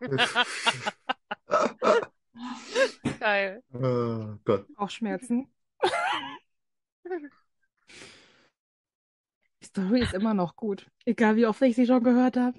[3.20, 3.62] Geil.
[3.72, 4.66] Oh Gott.
[4.76, 5.48] Bauchschmerzen.
[7.04, 7.06] Die
[9.76, 10.86] Story ist immer noch gut.
[11.04, 12.58] Egal wie oft ich sie schon gehört habe.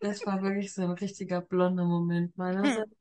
[0.00, 2.92] Das war wirklich so ein richtiger blonder Moment meinerseits.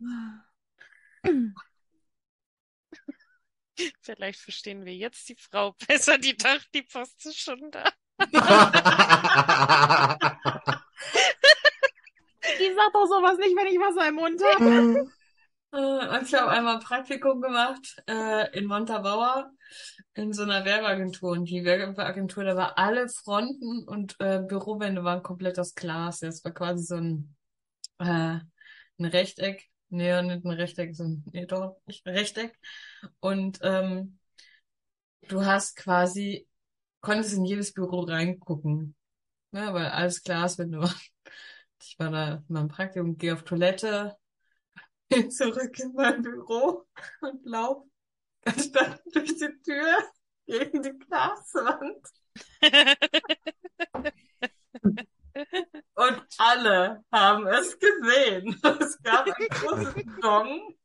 [4.02, 7.92] Vielleicht verstehen wir jetzt die Frau besser, die dachte, die Post ist schon da.
[12.62, 15.10] Ich sag doch sowas nicht, wenn ich Wasser im Mund habe.
[15.72, 19.52] Äh, ich habe einmal ein Praktikum gemacht äh, in Montabaur
[20.14, 21.32] in so einer Werbeagentur.
[21.32, 26.20] Und die Werbeagentur, da war alle Fronten und äh, Bürowände waren komplett aus Glas.
[26.20, 27.36] Das war quasi so ein,
[28.00, 28.40] äh,
[29.00, 29.66] ein Rechteck.
[29.90, 32.56] Nee, nicht ein Rechteck, so ein, nee, doch, nicht ein Rechteck.
[33.20, 34.20] Und ähm,
[35.28, 36.48] du hast quasi,
[37.02, 38.96] konntest in jedes Büro reingucken.
[39.52, 40.88] Ja, weil alles Glas, wenn du,
[41.82, 44.16] ich war da in meinem Praktikum, gehe auf Toilette,
[45.10, 46.86] bin zurück in mein Büro
[47.22, 47.84] und lauf
[48.46, 49.98] anstatt durch die Tür
[50.46, 52.08] gegen die Glaswand.
[55.96, 58.60] Und alle haben es gesehen.
[58.80, 60.76] Es gab ein großes Gong.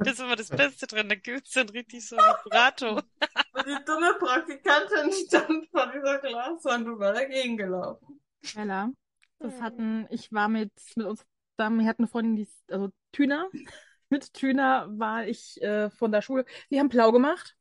[0.00, 1.08] Das ist immer das Beste dran.
[1.08, 2.96] Da gibt's dann richtig so Vibrato.
[2.96, 8.20] Und die dumme Praktikantin stand vor dieser Glaswand und war dagegen gelaufen.
[8.54, 8.90] Bella,
[9.38, 11.24] das hatten, ich war mit, mit uns
[11.62, 13.48] zusammen, wir hatten eine Freundin, die, ist- also Tüner.
[14.08, 16.44] Mit Tüner war ich äh, von der Schule.
[16.68, 17.56] Wir haben Plau gemacht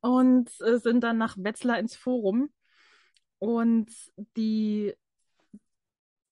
[0.00, 2.50] und äh, sind dann nach Wetzlar ins Forum.
[3.38, 3.90] Und
[4.36, 4.94] die,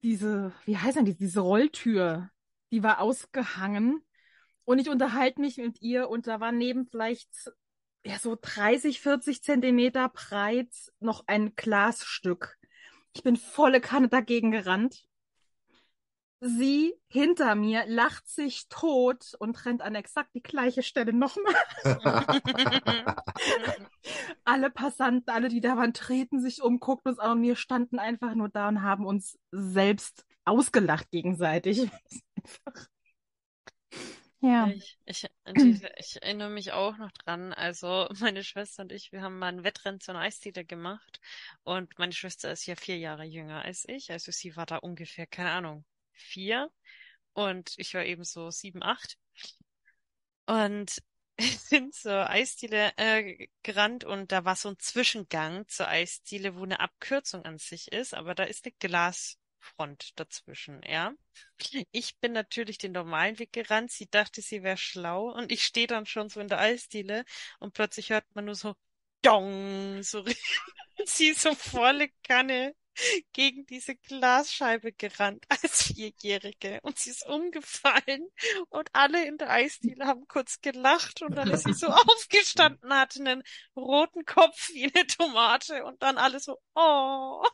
[0.02, 2.30] diese, wie heißt denn die, diese Rolltür,
[2.70, 4.00] die war ausgehangen.
[4.64, 7.28] Und ich unterhalte mich mit ihr und da war neben vielleicht
[8.04, 10.70] ja, so 30, 40 Zentimeter breit
[11.00, 12.56] noch ein Glasstück.
[13.14, 15.04] Ich bin volle Kanne dagegen gerannt.
[16.46, 21.54] Sie hinter mir lacht sich tot und rennt an exakt die gleiche Stelle nochmal.
[24.44, 27.98] Alle Passanten, alle, die da waren, treten sich um, guckten uns an und wir standen
[27.98, 31.88] einfach nur da und haben uns selbst ausgelacht gegenseitig.
[34.40, 34.68] Ja.
[34.68, 35.26] Ich, ich,
[35.96, 37.54] ich erinnere mich auch noch dran.
[37.54, 41.18] Also meine Schwester und ich, wir haben mal ein Wettrennen zu einer Eisdiele gemacht.
[41.62, 44.10] Und meine Schwester ist ja vier Jahre jünger als ich.
[44.10, 46.70] Also sie war da ungefähr, keine Ahnung, vier.
[47.32, 49.18] Und ich war eben so sieben, acht.
[50.46, 51.02] Und
[51.38, 56.80] sind zur Eisdiele äh, gerannt und da war so ein Zwischengang zur Eisdiele, wo eine
[56.80, 61.12] Abkürzung an sich ist, aber da ist eine Glasfront dazwischen, ja.
[61.90, 63.90] Ich bin natürlich den normalen Weg gerannt.
[63.90, 67.24] Sie dachte, sie wäre schlau und ich stehe dann schon so in der Eisdiele
[67.58, 68.76] und plötzlich hört man nur so
[69.22, 70.24] Dong, so
[71.06, 72.74] sie so volle Kanne
[73.32, 78.28] gegen diese Glasscheibe gerannt als Vierjährige und sie ist umgefallen
[78.70, 83.20] und alle in der Eisdiele haben kurz gelacht und dann ist sie so aufgestanden, hatte
[83.20, 83.42] einen
[83.76, 87.44] roten Kopf wie eine Tomate und dann alle so, oh.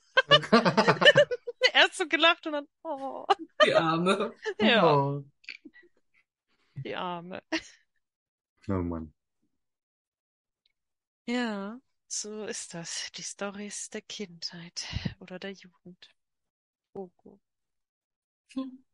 [1.72, 3.26] Erst so gelacht und dann, oh.
[3.64, 4.32] Die Arme.
[4.60, 5.24] Ja, Oh.
[6.74, 7.42] die Arme.
[8.68, 9.12] Oh Mann.
[11.26, 11.80] Ja,
[12.10, 13.10] so ist das.
[13.16, 14.86] Die Storys der Kindheit
[15.18, 16.10] oder der Jugend.
[16.94, 17.40] Oh, gut.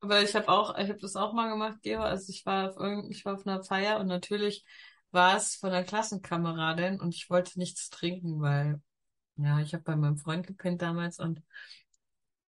[0.00, 2.02] Aber ich habe auch, ich habe das auch mal gemacht, Gero.
[2.02, 4.64] Also ich war auf irgend, ich war auf einer Feier und natürlich
[5.10, 8.80] war es von einer Klassenkameradin und ich wollte nichts trinken, weil
[9.36, 11.42] ja, ich habe bei meinem Freund gepennt damals und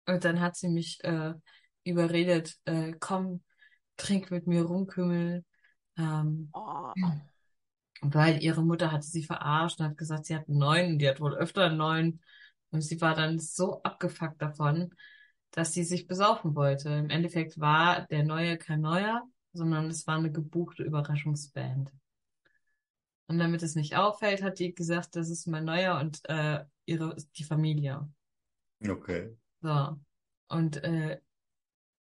[0.06, 1.34] und dann hat sie mich äh,
[1.84, 3.42] überredet, äh, komm,
[3.96, 5.44] trink mit mir Rumkümmel.
[5.96, 6.94] Ähm, Oh.
[8.12, 11.08] Weil ihre Mutter hatte sie verarscht und hat gesagt, sie hat einen neuen und die
[11.08, 12.20] hat wohl öfter einen neuen.
[12.70, 14.94] Und sie war dann so abgefuckt davon,
[15.52, 16.90] dass sie sich besaufen wollte.
[16.90, 21.92] Im Endeffekt war der neue kein neuer, sondern es war eine gebuchte Überraschungsband.
[23.26, 27.16] Und damit es nicht auffällt, hat die gesagt, das ist mein neuer und äh, ihre
[27.38, 28.06] die Familie.
[28.86, 29.34] Okay.
[29.62, 29.98] So.
[30.48, 31.20] Und äh,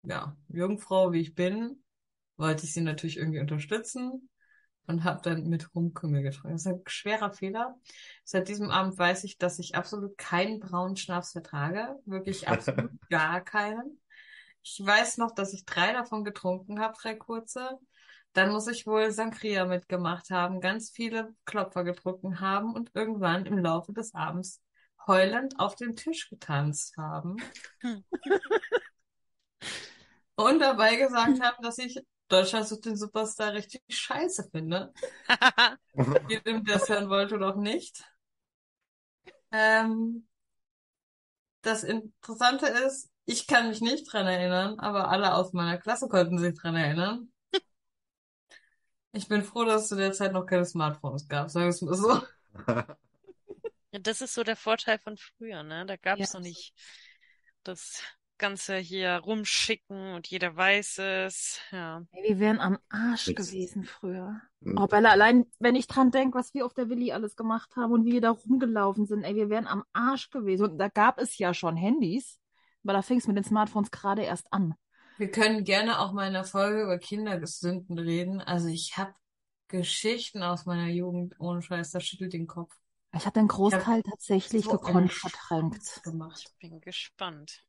[0.04, 1.82] ja, Jungfrau wie ich bin,
[2.38, 4.30] wollte ich sie natürlich irgendwie unterstützen
[4.86, 6.52] und habe dann mit Rumkümmel getrunken.
[6.52, 7.78] Das ist ein schwerer Fehler.
[8.24, 11.98] Seit diesem Abend weiß ich, dass ich absolut keinen braunen Schnaps vertrage.
[12.04, 14.00] Wirklich absolut gar keinen.
[14.62, 17.78] Ich weiß noch, dass ich drei davon getrunken habe, drei kurze.
[18.32, 23.58] Dann muss ich wohl Sangria mitgemacht haben, ganz viele Klopfer getrunken haben und irgendwann im
[23.58, 24.62] Laufe des Abends
[25.06, 27.36] heulend auf dem Tisch getanzt haben.
[30.34, 32.00] Und dabei gesagt haben, dass ich
[32.32, 34.92] Deutschland sucht den Superstar richtig scheiße finde.
[36.28, 38.04] Jedem, der es hören wollte oder auch nicht.
[39.52, 40.26] Ähm,
[41.62, 46.38] das Interessante ist, ich kann mich nicht dran erinnern, aber alle aus meiner Klasse konnten
[46.38, 47.32] sich dran erinnern.
[49.12, 51.82] Ich bin froh, dass es zu der Zeit noch keine Smartphones gab, sagen wir es
[51.82, 52.20] mal so.
[53.92, 55.84] Das ist so der Vorteil von früher, ne?
[55.86, 56.34] Da gab es Ja.
[56.34, 56.74] noch nicht
[57.64, 58.02] das
[58.42, 61.60] Ganze hier rumschicken und jeder weiß es.
[61.70, 62.02] Ja.
[62.12, 64.40] Wir wären am Arsch Jetzt- gewesen früher.
[64.62, 64.76] Hm.
[64.78, 67.92] Oh, Bella, allein wenn ich dran denke, was wir auf der Willi alles gemacht haben
[67.92, 70.64] und wie wir da rumgelaufen sind, ey, wir wären am Arsch gewesen.
[70.64, 72.40] Und da gab es ja schon Handys,
[72.82, 74.74] aber da fing es mit den Smartphones gerade erst an.
[75.18, 78.40] Wir können gerne auch mal in der Folge über Kindersünden reden.
[78.40, 79.14] Also ich habe
[79.68, 82.74] Geschichten aus meiner Jugend, ohne Scheiß, das schüttelt den Kopf.
[83.14, 86.00] Ich habe den Großteil tatsächlich so gekonnt verdrängt.
[86.02, 86.42] gemacht.
[86.44, 87.62] Ich bin gespannt.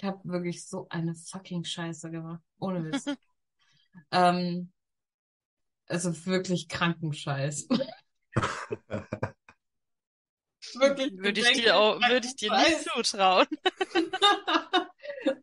[0.00, 2.40] Ich habe wirklich so eine fucking Scheiße gemacht.
[2.58, 3.04] Ohne Witz.
[4.12, 4.72] ähm,
[5.86, 7.68] also wirklich kranken Scheiß.
[10.74, 13.46] Wirklich Würde ich dir auch, würde ich dir nicht zutrauen.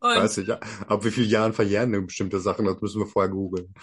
[0.00, 2.64] Weiß nicht, ab wie vielen Jahren verjähren denn bestimmte Sachen?
[2.64, 3.74] Das müssen wir vorher googeln.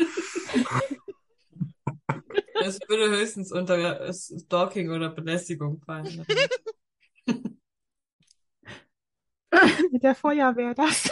[2.63, 6.25] es würde höchstens unter Stalking oder Belästigung fallen.
[9.91, 11.09] Mit der Feuerwehr das.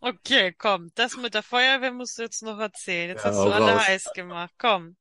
[0.00, 3.10] Okay, komm, das mit der Feuerwehr musst du jetzt noch erzählen.
[3.10, 3.88] Jetzt Ja, hast du alle raus.
[3.88, 4.52] heiß gemacht.
[4.58, 4.96] Komm.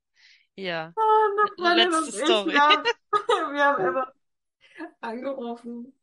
[0.56, 0.94] Ja.
[0.96, 2.54] Oh, Letzte Story.
[2.54, 2.84] Wir haben,
[3.54, 4.14] wir haben immer
[5.02, 5.94] angerufen.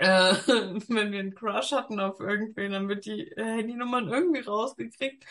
[0.00, 0.34] Äh,
[0.88, 5.24] wenn wir einen Crush hatten auf irgendwen, dann wird die äh, Handynummern irgendwie rausgekriegt,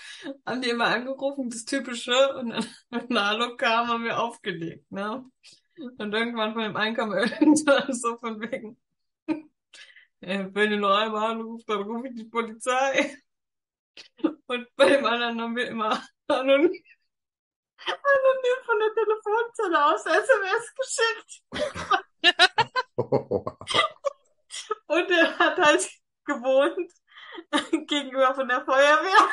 [0.45, 5.23] haben die immer angerufen, das Typische, und dann, wenn Hallo kam, haben wir aufgelegt, ne?
[5.77, 8.77] Und irgendwann von dem einen kam irgendwann so von wegen,
[10.21, 13.17] äh, wenn ihr noch einmal anruft, dann rufe ich die Polizei.
[14.47, 16.71] Und bei dem anderen haben wir immer anonym,
[17.77, 21.43] anonym von der Telefonzelle aus SMS geschickt.
[24.87, 25.89] Und er hat halt
[26.25, 26.91] gewohnt
[27.87, 29.29] gegenüber von der Feuerwehr.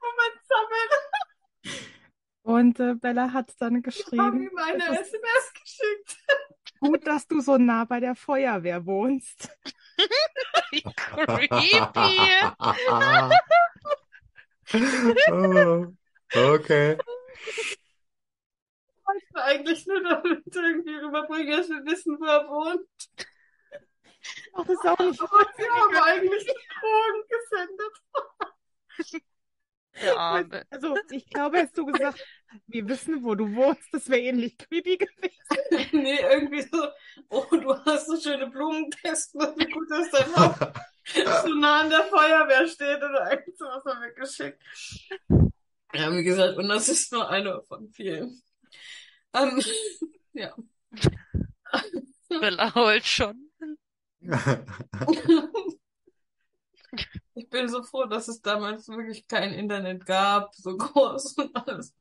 [0.00, 0.88] Moment sammeln.
[2.42, 6.16] Und äh, Bella hat dann geschrieben, ihm eine es ist SMS geschickt.
[6.80, 9.50] gut, dass du so nah bei der Feuerwehr wohnst.
[11.12, 12.20] Creepy.
[15.30, 15.86] Oh,
[16.34, 16.96] okay.
[19.16, 22.88] Ich will eigentlich nur damit irgendwie rüberbringen, dass wir wissen, wo er wohnt.
[24.54, 25.20] Ach, das ist auch nicht.
[25.20, 26.46] Aber wir haben eigentlich
[26.80, 27.94] Drogen gesendet.
[30.16, 30.64] Arme.
[30.70, 32.24] Also, ich glaube, hättest du gesagt,
[32.66, 35.88] wir wissen, wo du wohnst, das wäre ähnlich creepy gewesen.
[35.92, 36.88] Nee, irgendwie so,
[37.28, 40.56] oh, du hast so schöne Blumentesten, wie gut, dass dein Haus
[41.42, 44.62] so nah an der Feuerwehr steht oder irgend sowas haben wir geschickt.
[45.94, 48.42] Ja, wie gesagt, und das ist nur eine von vielen.
[49.34, 49.60] Ähm,
[50.32, 50.54] ja.
[52.28, 53.50] Bella heult schon.
[57.34, 61.94] Ich bin so froh, dass es damals wirklich kein Internet gab, so groß und alles.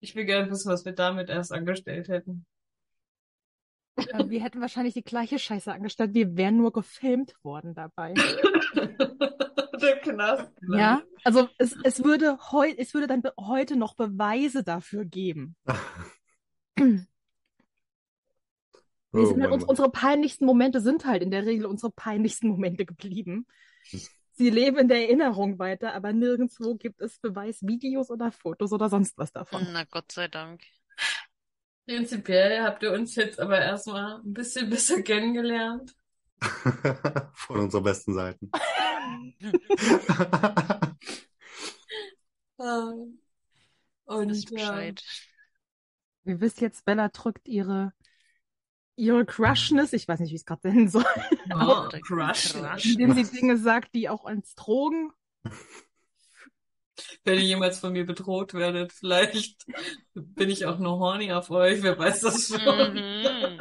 [0.00, 2.46] Ich will gerne wissen, was wir damit erst angestellt hätten.
[3.96, 6.14] Wir hätten wahrscheinlich die gleiche Scheiße angestellt.
[6.14, 8.14] Wir wären nur gefilmt worden dabei.
[9.84, 10.50] Der Knast.
[10.72, 15.56] Ja, also es, es würde heu, es würde dann heute noch Beweise dafür geben.
[19.16, 22.84] Oh sind halt, uns, unsere peinlichsten Momente sind halt in der Regel unsere peinlichsten Momente
[22.84, 23.46] geblieben.
[24.32, 29.16] Sie leben in der Erinnerung weiter, aber nirgendwo gibt es Beweisvideos oder Fotos oder sonst
[29.16, 29.68] was davon.
[29.72, 30.62] Na Gott sei Dank.
[31.86, 35.94] Prinzipiell habt ihr uns jetzt aber erstmal ein bisschen besser kennengelernt.
[37.34, 38.50] Von unserer besten Seiten.
[42.58, 43.18] Ähm,
[44.04, 45.02] Und Bescheid.
[46.24, 47.92] Ihr wisst jetzt, Bella drückt ihre,
[48.96, 51.04] ihre Crushness, ich weiß nicht, wie ich es gerade nennen soll,
[51.52, 52.54] oh, Crush.
[52.84, 55.10] Indem sie Dinge sagt, die auch ans Drogen.
[57.24, 59.66] Wenn ihr jemals von mir bedroht werdet, vielleicht
[60.14, 63.60] bin ich auch nur horny auf euch, wer weiß das schon.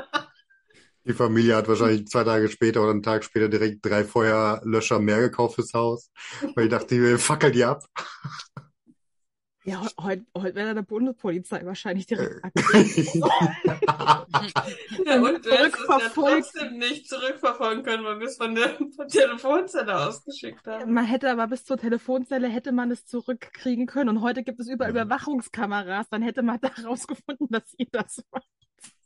[1.05, 5.19] Die Familie hat wahrscheinlich zwei Tage später oder einen Tag später direkt drei Feuerlöscher mehr
[5.19, 6.09] gekauft fürs Haus,
[6.55, 7.83] weil ich dachte, wir fackeln die ab.
[9.65, 12.41] Ja, he- heute, heute wäre der Bundespolizei wahrscheinlich direkt
[13.13, 14.65] Ja,
[15.05, 16.47] Dann und wir ja zurückverfolgt.
[16.53, 20.93] trotzdem nicht zurückverfolgen können, weil wir es von der von Telefonzelle ausgeschickt haben.
[20.93, 24.09] Man hätte aber bis zur Telefonzelle hätte man es zurückkriegen können.
[24.09, 25.03] Und heute gibt es überall Ja.
[25.03, 26.09] Überwachungskameras.
[26.09, 28.41] Dann hätte man da rausgefunden, dass ihr das war.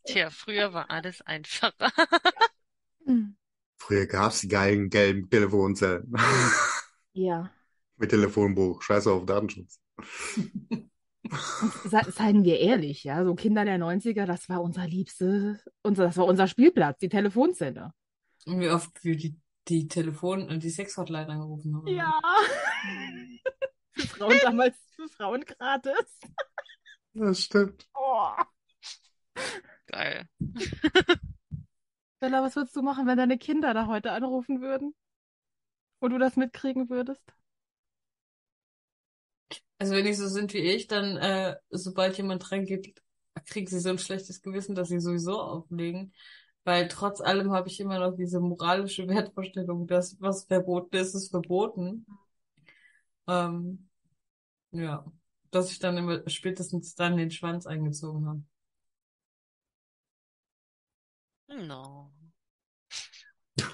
[0.07, 1.91] Tja, früher war alles einfacher.
[3.77, 6.13] Früher gab's die geilen gelben Telefonzellen.
[7.13, 7.51] Ja.
[7.97, 8.81] Mit Telefonbuch.
[8.81, 9.79] Scheiße auf Datenschutz.
[11.61, 16.05] Und se seien wir ehrlich, ja, so Kinder der 90er, das war unser liebste, unser,
[16.05, 17.91] das war unser Spielplatz, die Telefonzelle.
[18.45, 19.35] Und wie oft wir die,
[19.67, 21.87] die Telefon, äh, die Sexhotline angerufen haben.
[21.87, 22.17] Ja.
[23.91, 26.19] für Frauen damals, für Frauen gratis.
[27.13, 27.89] Das stimmt.
[27.93, 28.31] Oh.
[29.87, 30.27] Geil.
[32.19, 34.93] Bella, was würdest du machen, wenn deine Kinder da heute anrufen würden?
[35.99, 37.23] Und du das mitkriegen würdest?
[39.79, 43.01] Also wenn die so sind wie ich, dann äh, sobald jemand reingeht,
[43.45, 46.13] kriegen sie so ein schlechtes Gewissen, dass sie sowieso auflegen.
[46.63, 51.29] Weil trotz allem habe ich immer noch diese moralische Wertvorstellung, dass was verboten ist, ist
[51.29, 52.05] verboten.
[53.27, 53.87] Ähm,
[54.71, 55.05] ja,
[55.51, 58.43] dass ich dann immer spätestens dann den Schwanz eingezogen habe.
[61.47, 62.11] No.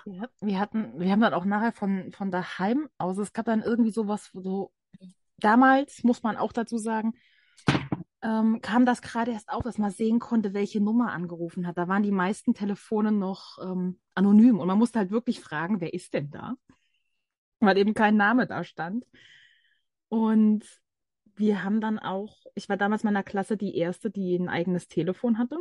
[0.06, 3.62] Wir, wir hatten, wir haben dann auch nachher von, von daheim aus, es gab dann
[3.62, 4.72] irgendwie sowas, so,
[5.38, 7.14] damals, muss man auch dazu sagen,
[8.22, 11.78] ähm, kam das gerade erst auf, dass man sehen konnte, welche Nummer angerufen hat.
[11.78, 15.94] Da waren die meisten Telefone noch ähm, anonym und man musste halt wirklich fragen, wer
[15.94, 16.56] ist denn da?
[17.60, 19.06] Weil eben kein Name da stand.
[20.08, 20.64] Und
[21.36, 24.88] wir haben dann auch, ich war damals in meiner Klasse die erste, die ein eigenes
[24.88, 25.58] Telefon hatte.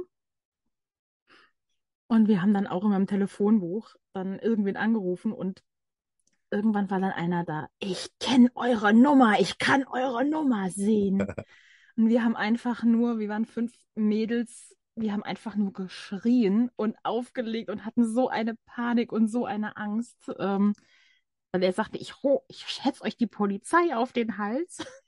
[2.13, 5.63] Und wir haben dann auch in meinem Telefonbuch dann irgendwen angerufen und
[6.51, 7.71] irgendwann war dann einer da.
[7.79, 11.27] Ich kenne eure Nummer, ich kann eure Nummer sehen.
[11.97, 16.97] Und wir haben einfach nur, wir waren fünf Mädels, wir haben einfach nur geschrien und
[17.03, 20.19] aufgelegt und hatten so eine Panik und so eine Angst.
[20.39, 20.75] Ähm,
[21.51, 22.15] weil er sagte, ich,
[22.49, 24.85] ich schätze euch die Polizei auf den Hals.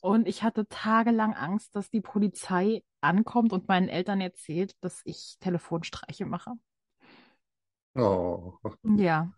[0.00, 5.36] Und ich hatte tagelang Angst, dass die Polizei ankommt und meinen Eltern erzählt, dass ich
[5.40, 6.52] Telefonstreiche mache.
[7.94, 8.54] Oh.
[8.96, 9.32] Ja.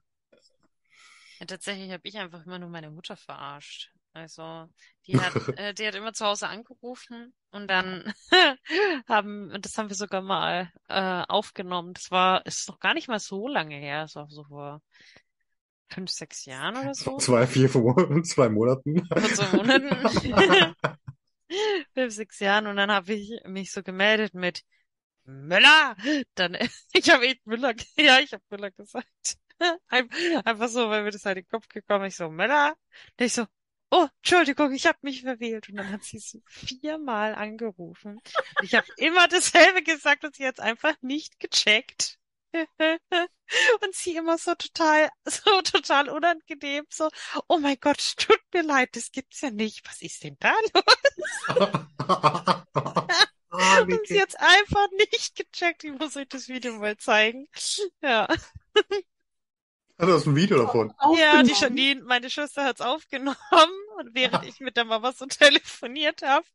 [1.38, 3.92] Ja, tatsächlich habe ich einfach immer nur meine Mutter verarscht.
[4.12, 4.66] Also
[5.06, 8.12] die hat, äh, die hat immer zu Hause angerufen und dann
[9.08, 11.94] haben, das haben wir sogar mal äh, aufgenommen.
[11.94, 14.82] Das war, ist noch gar nicht mal so lange her, das war so vor
[15.90, 17.16] fünf, sechs Jahren oder so.
[17.18, 17.70] Zwei, vier,
[18.24, 19.06] zwei Monaten.
[19.06, 20.74] Vor zwei Monaten.
[21.94, 24.64] fünf, sechs Jahren und dann habe ich mich so gemeldet mit
[25.24, 25.96] Müller.
[26.34, 26.56] Dann,
[26.92, 29.38] ich habe echt Müller, ja, ich habe Müller gesagt.
[29.88, 32.14] Einfach so, weil mir das halt in den Kopf gekommen ist.
[32.14, 32.74] Ich so, Müller.
[33.18, 33.46] Und ich so,
[33.90, 35.68] oh, Entschuldigung, ich habe mich verwählt.
[35.68, 38.20] Und dann hat sie so viermal angerufen.
[38.62, 42.17] Ich habe immer dasselbe gesagt und sie hat einfach nicht gecheckt.
[43.82, 47.08] Und sie immer so total, so total unangenehm, so,
[47.48, 49.86] oh mein Gott, tut mir leid, das gibt's ja nicht.
[49.88, 51.86] Was ist denn da los?
[53.50, 55.84] Ah, Und sie hat's einfach nicht gecheckt.
[55.84, 57.48] Ich muss euch das Video mal zeigen.
[58.02, 58.28] Ja.
[59.98, 60.94] Hat das ein Video davon?
[61.18, 63.36] Ja, die Janine, meine Schwester hat's aufgenommen
[63.98, 66.46] und während ich mit der Mama so telefoniert habe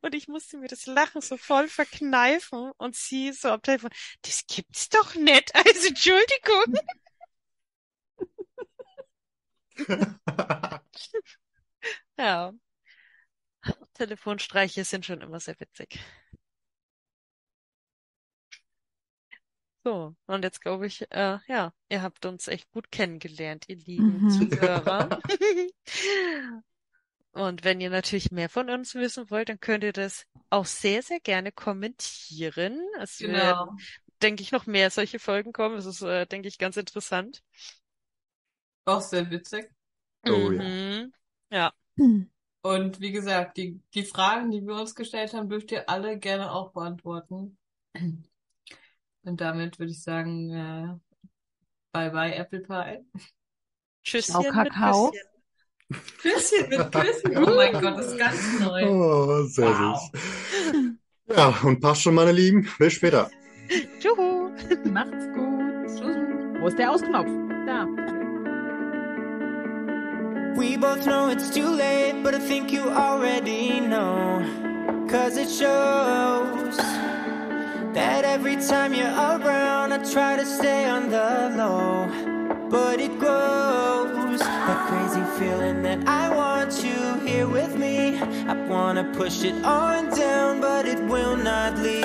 [0.00, 3.90] und ich musste mir das Lachen so voll verkneifen und sie so am Telefon,
[4.22, 6.74] das gibt's doch nicht, also Entschuldigung.
[12.18, 12.52] Ja.
[13.94, 16.00] Telefonstreiche sind schon immer sehr witzig.
[19.84, 24.22] So, und jetzt glaube ich, äh, ja, ihr habt uns echt gut kennengelernt, ihr lieben
[24.22, 24.28] Mhm.
[24.28, 25.20] Zuhörer.
[27.32, 31.02] Und wenn ihr natürlich mehr von uns wissen wollt, dann könnt ihr das auch sehr,
[31.02, 32.80] sehr gerne kommentieren.
[33.00, 33.32] Es Genau.
[33.32, 33.70] werden,
[34.22, 35.76] denke ich, noch mehr solche Folgen kommen.
[35.76, 37.42] Das ist, äh, denke ich, ganz interessant.
[38.86, 39.70] Auch sehr witzig.
[40.26, 40.72] Oh ja.
[40.72, 41.12] Mhm.
[41.50, 41.72] Ja,
[42.62, 46.52] Und wie gesagt, die, die Fragen, die wir uns gestellt haben, dürft ihr alle gerne
[46.52, 47.58] auch beantworten.
[49.28, 50.88] Und damit würde ich sagen, äh,
[51.92, 53.04] bye bye Apple Pie.
[54.02, 55.10] Tschüsschen mit Kakao.
[56.22, 56.66] Küsschen.
[56.66, 57.36] Küsschen mit Küssen.
[57.36, 58.88] Oh mein Gott, das ist ganz neu.
[58.88, 60.00] Oh, sehr Wow.
[60.10, 61.36] süß.
[61.36, 62.66] Ja, und passt schon, meine Lieben.
[62.78, 63.30] Bis später.
[64.00, 64.48] Juhu.
[64.90, 66.60] Macht's gut.
[66.60, 67.28] Wo ist der Ausknopf?
[67.66, 67.86] Da.
[70.56, 74.42] We both know it's too late, but I think you already know.
[75.06, 76.78] Cause it shows
[77.98, 82.06] that every time you're around, I try to stay on the low.
[82.70, 88.16] But it grows that crazy feeling that I want you here with me.
[88.52, 92.04] I wanna push it on down, but it will not leave.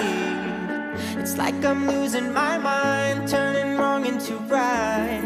[1.21, 5.23] It's like I'm losing my mind, turning wrong into right.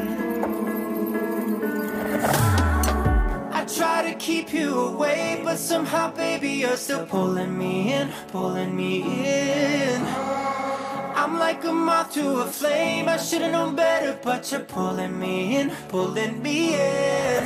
[3.60, 8.76] I try to keep you away, but somehow, baby, you're still pulling me in, pulling
[8.76, 8.94] me
[9.26, 10.57] in.
[11.28, 13.10] I'm like a moth to a flame.
[13.10, 17.44] I should've known better, but you're pulling me in, pulling me in.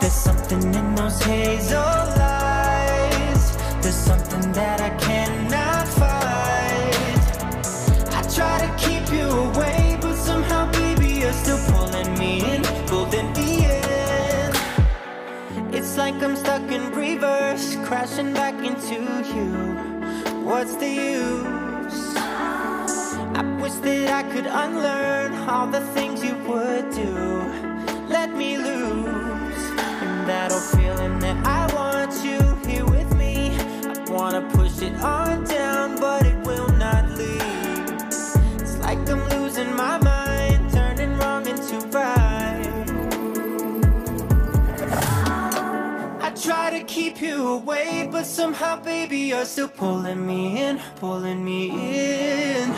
[0.00, 3.56] There's something in those hazel eyes.
[3.80, 7.22] There's something that I cannot fight.
[8.18, 13.32] I try to keep you away, but somehow, baby, you're still pulling me in, pulling
[13.32, 14.52] me in.
[15.72, 18.96] It's like I'm stuck in reverse, crashing back into
[19.34, 20.44] you.
[20.44, 21.59] What's the use?
[23.40, 27.14] I wish that I could unlearn all the things you would do.
[28.06, 29.64] Let me loose
[30.04, 32.38] in that old feeling that I want you
[32.70, 33.56] here with me.
[33.86, 36.39] I wanna push it on down, but it
[46.50, 51.60] try to keep you away, but somehow, baby, you're still pulling me in, pulling me
[51.68, 52.68] in.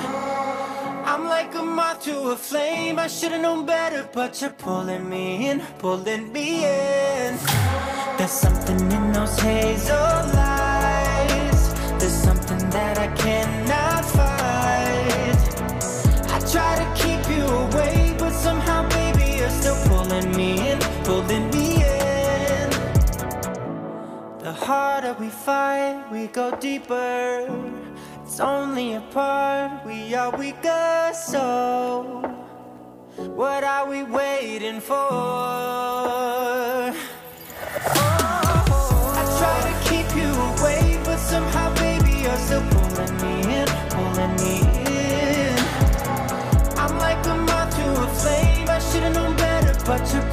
[1.11, 2.99] I'm like a moth to a flame.
[2.99, 7.39] I should've known better, but you're pulling me in, pulling me in.
[8.19, 10.72] There's something in those hazel eyes.
[24.63, 27.49] harder we fight, we go deeper.
[28.23, 32.23] It's only a part, we are weaker, so
[33.17, 34.95] what are we waiting for?
[34.95, 36.93] Oh,
[39.21, 44.35] I try to keep you away, but somehow, baby, you're still pulling me in, pulling
[44.43, 44.57] me
[44.87, 45.59] in.
[46.79, 50.29] I'm like a moth to a flame, I should've known better, but you're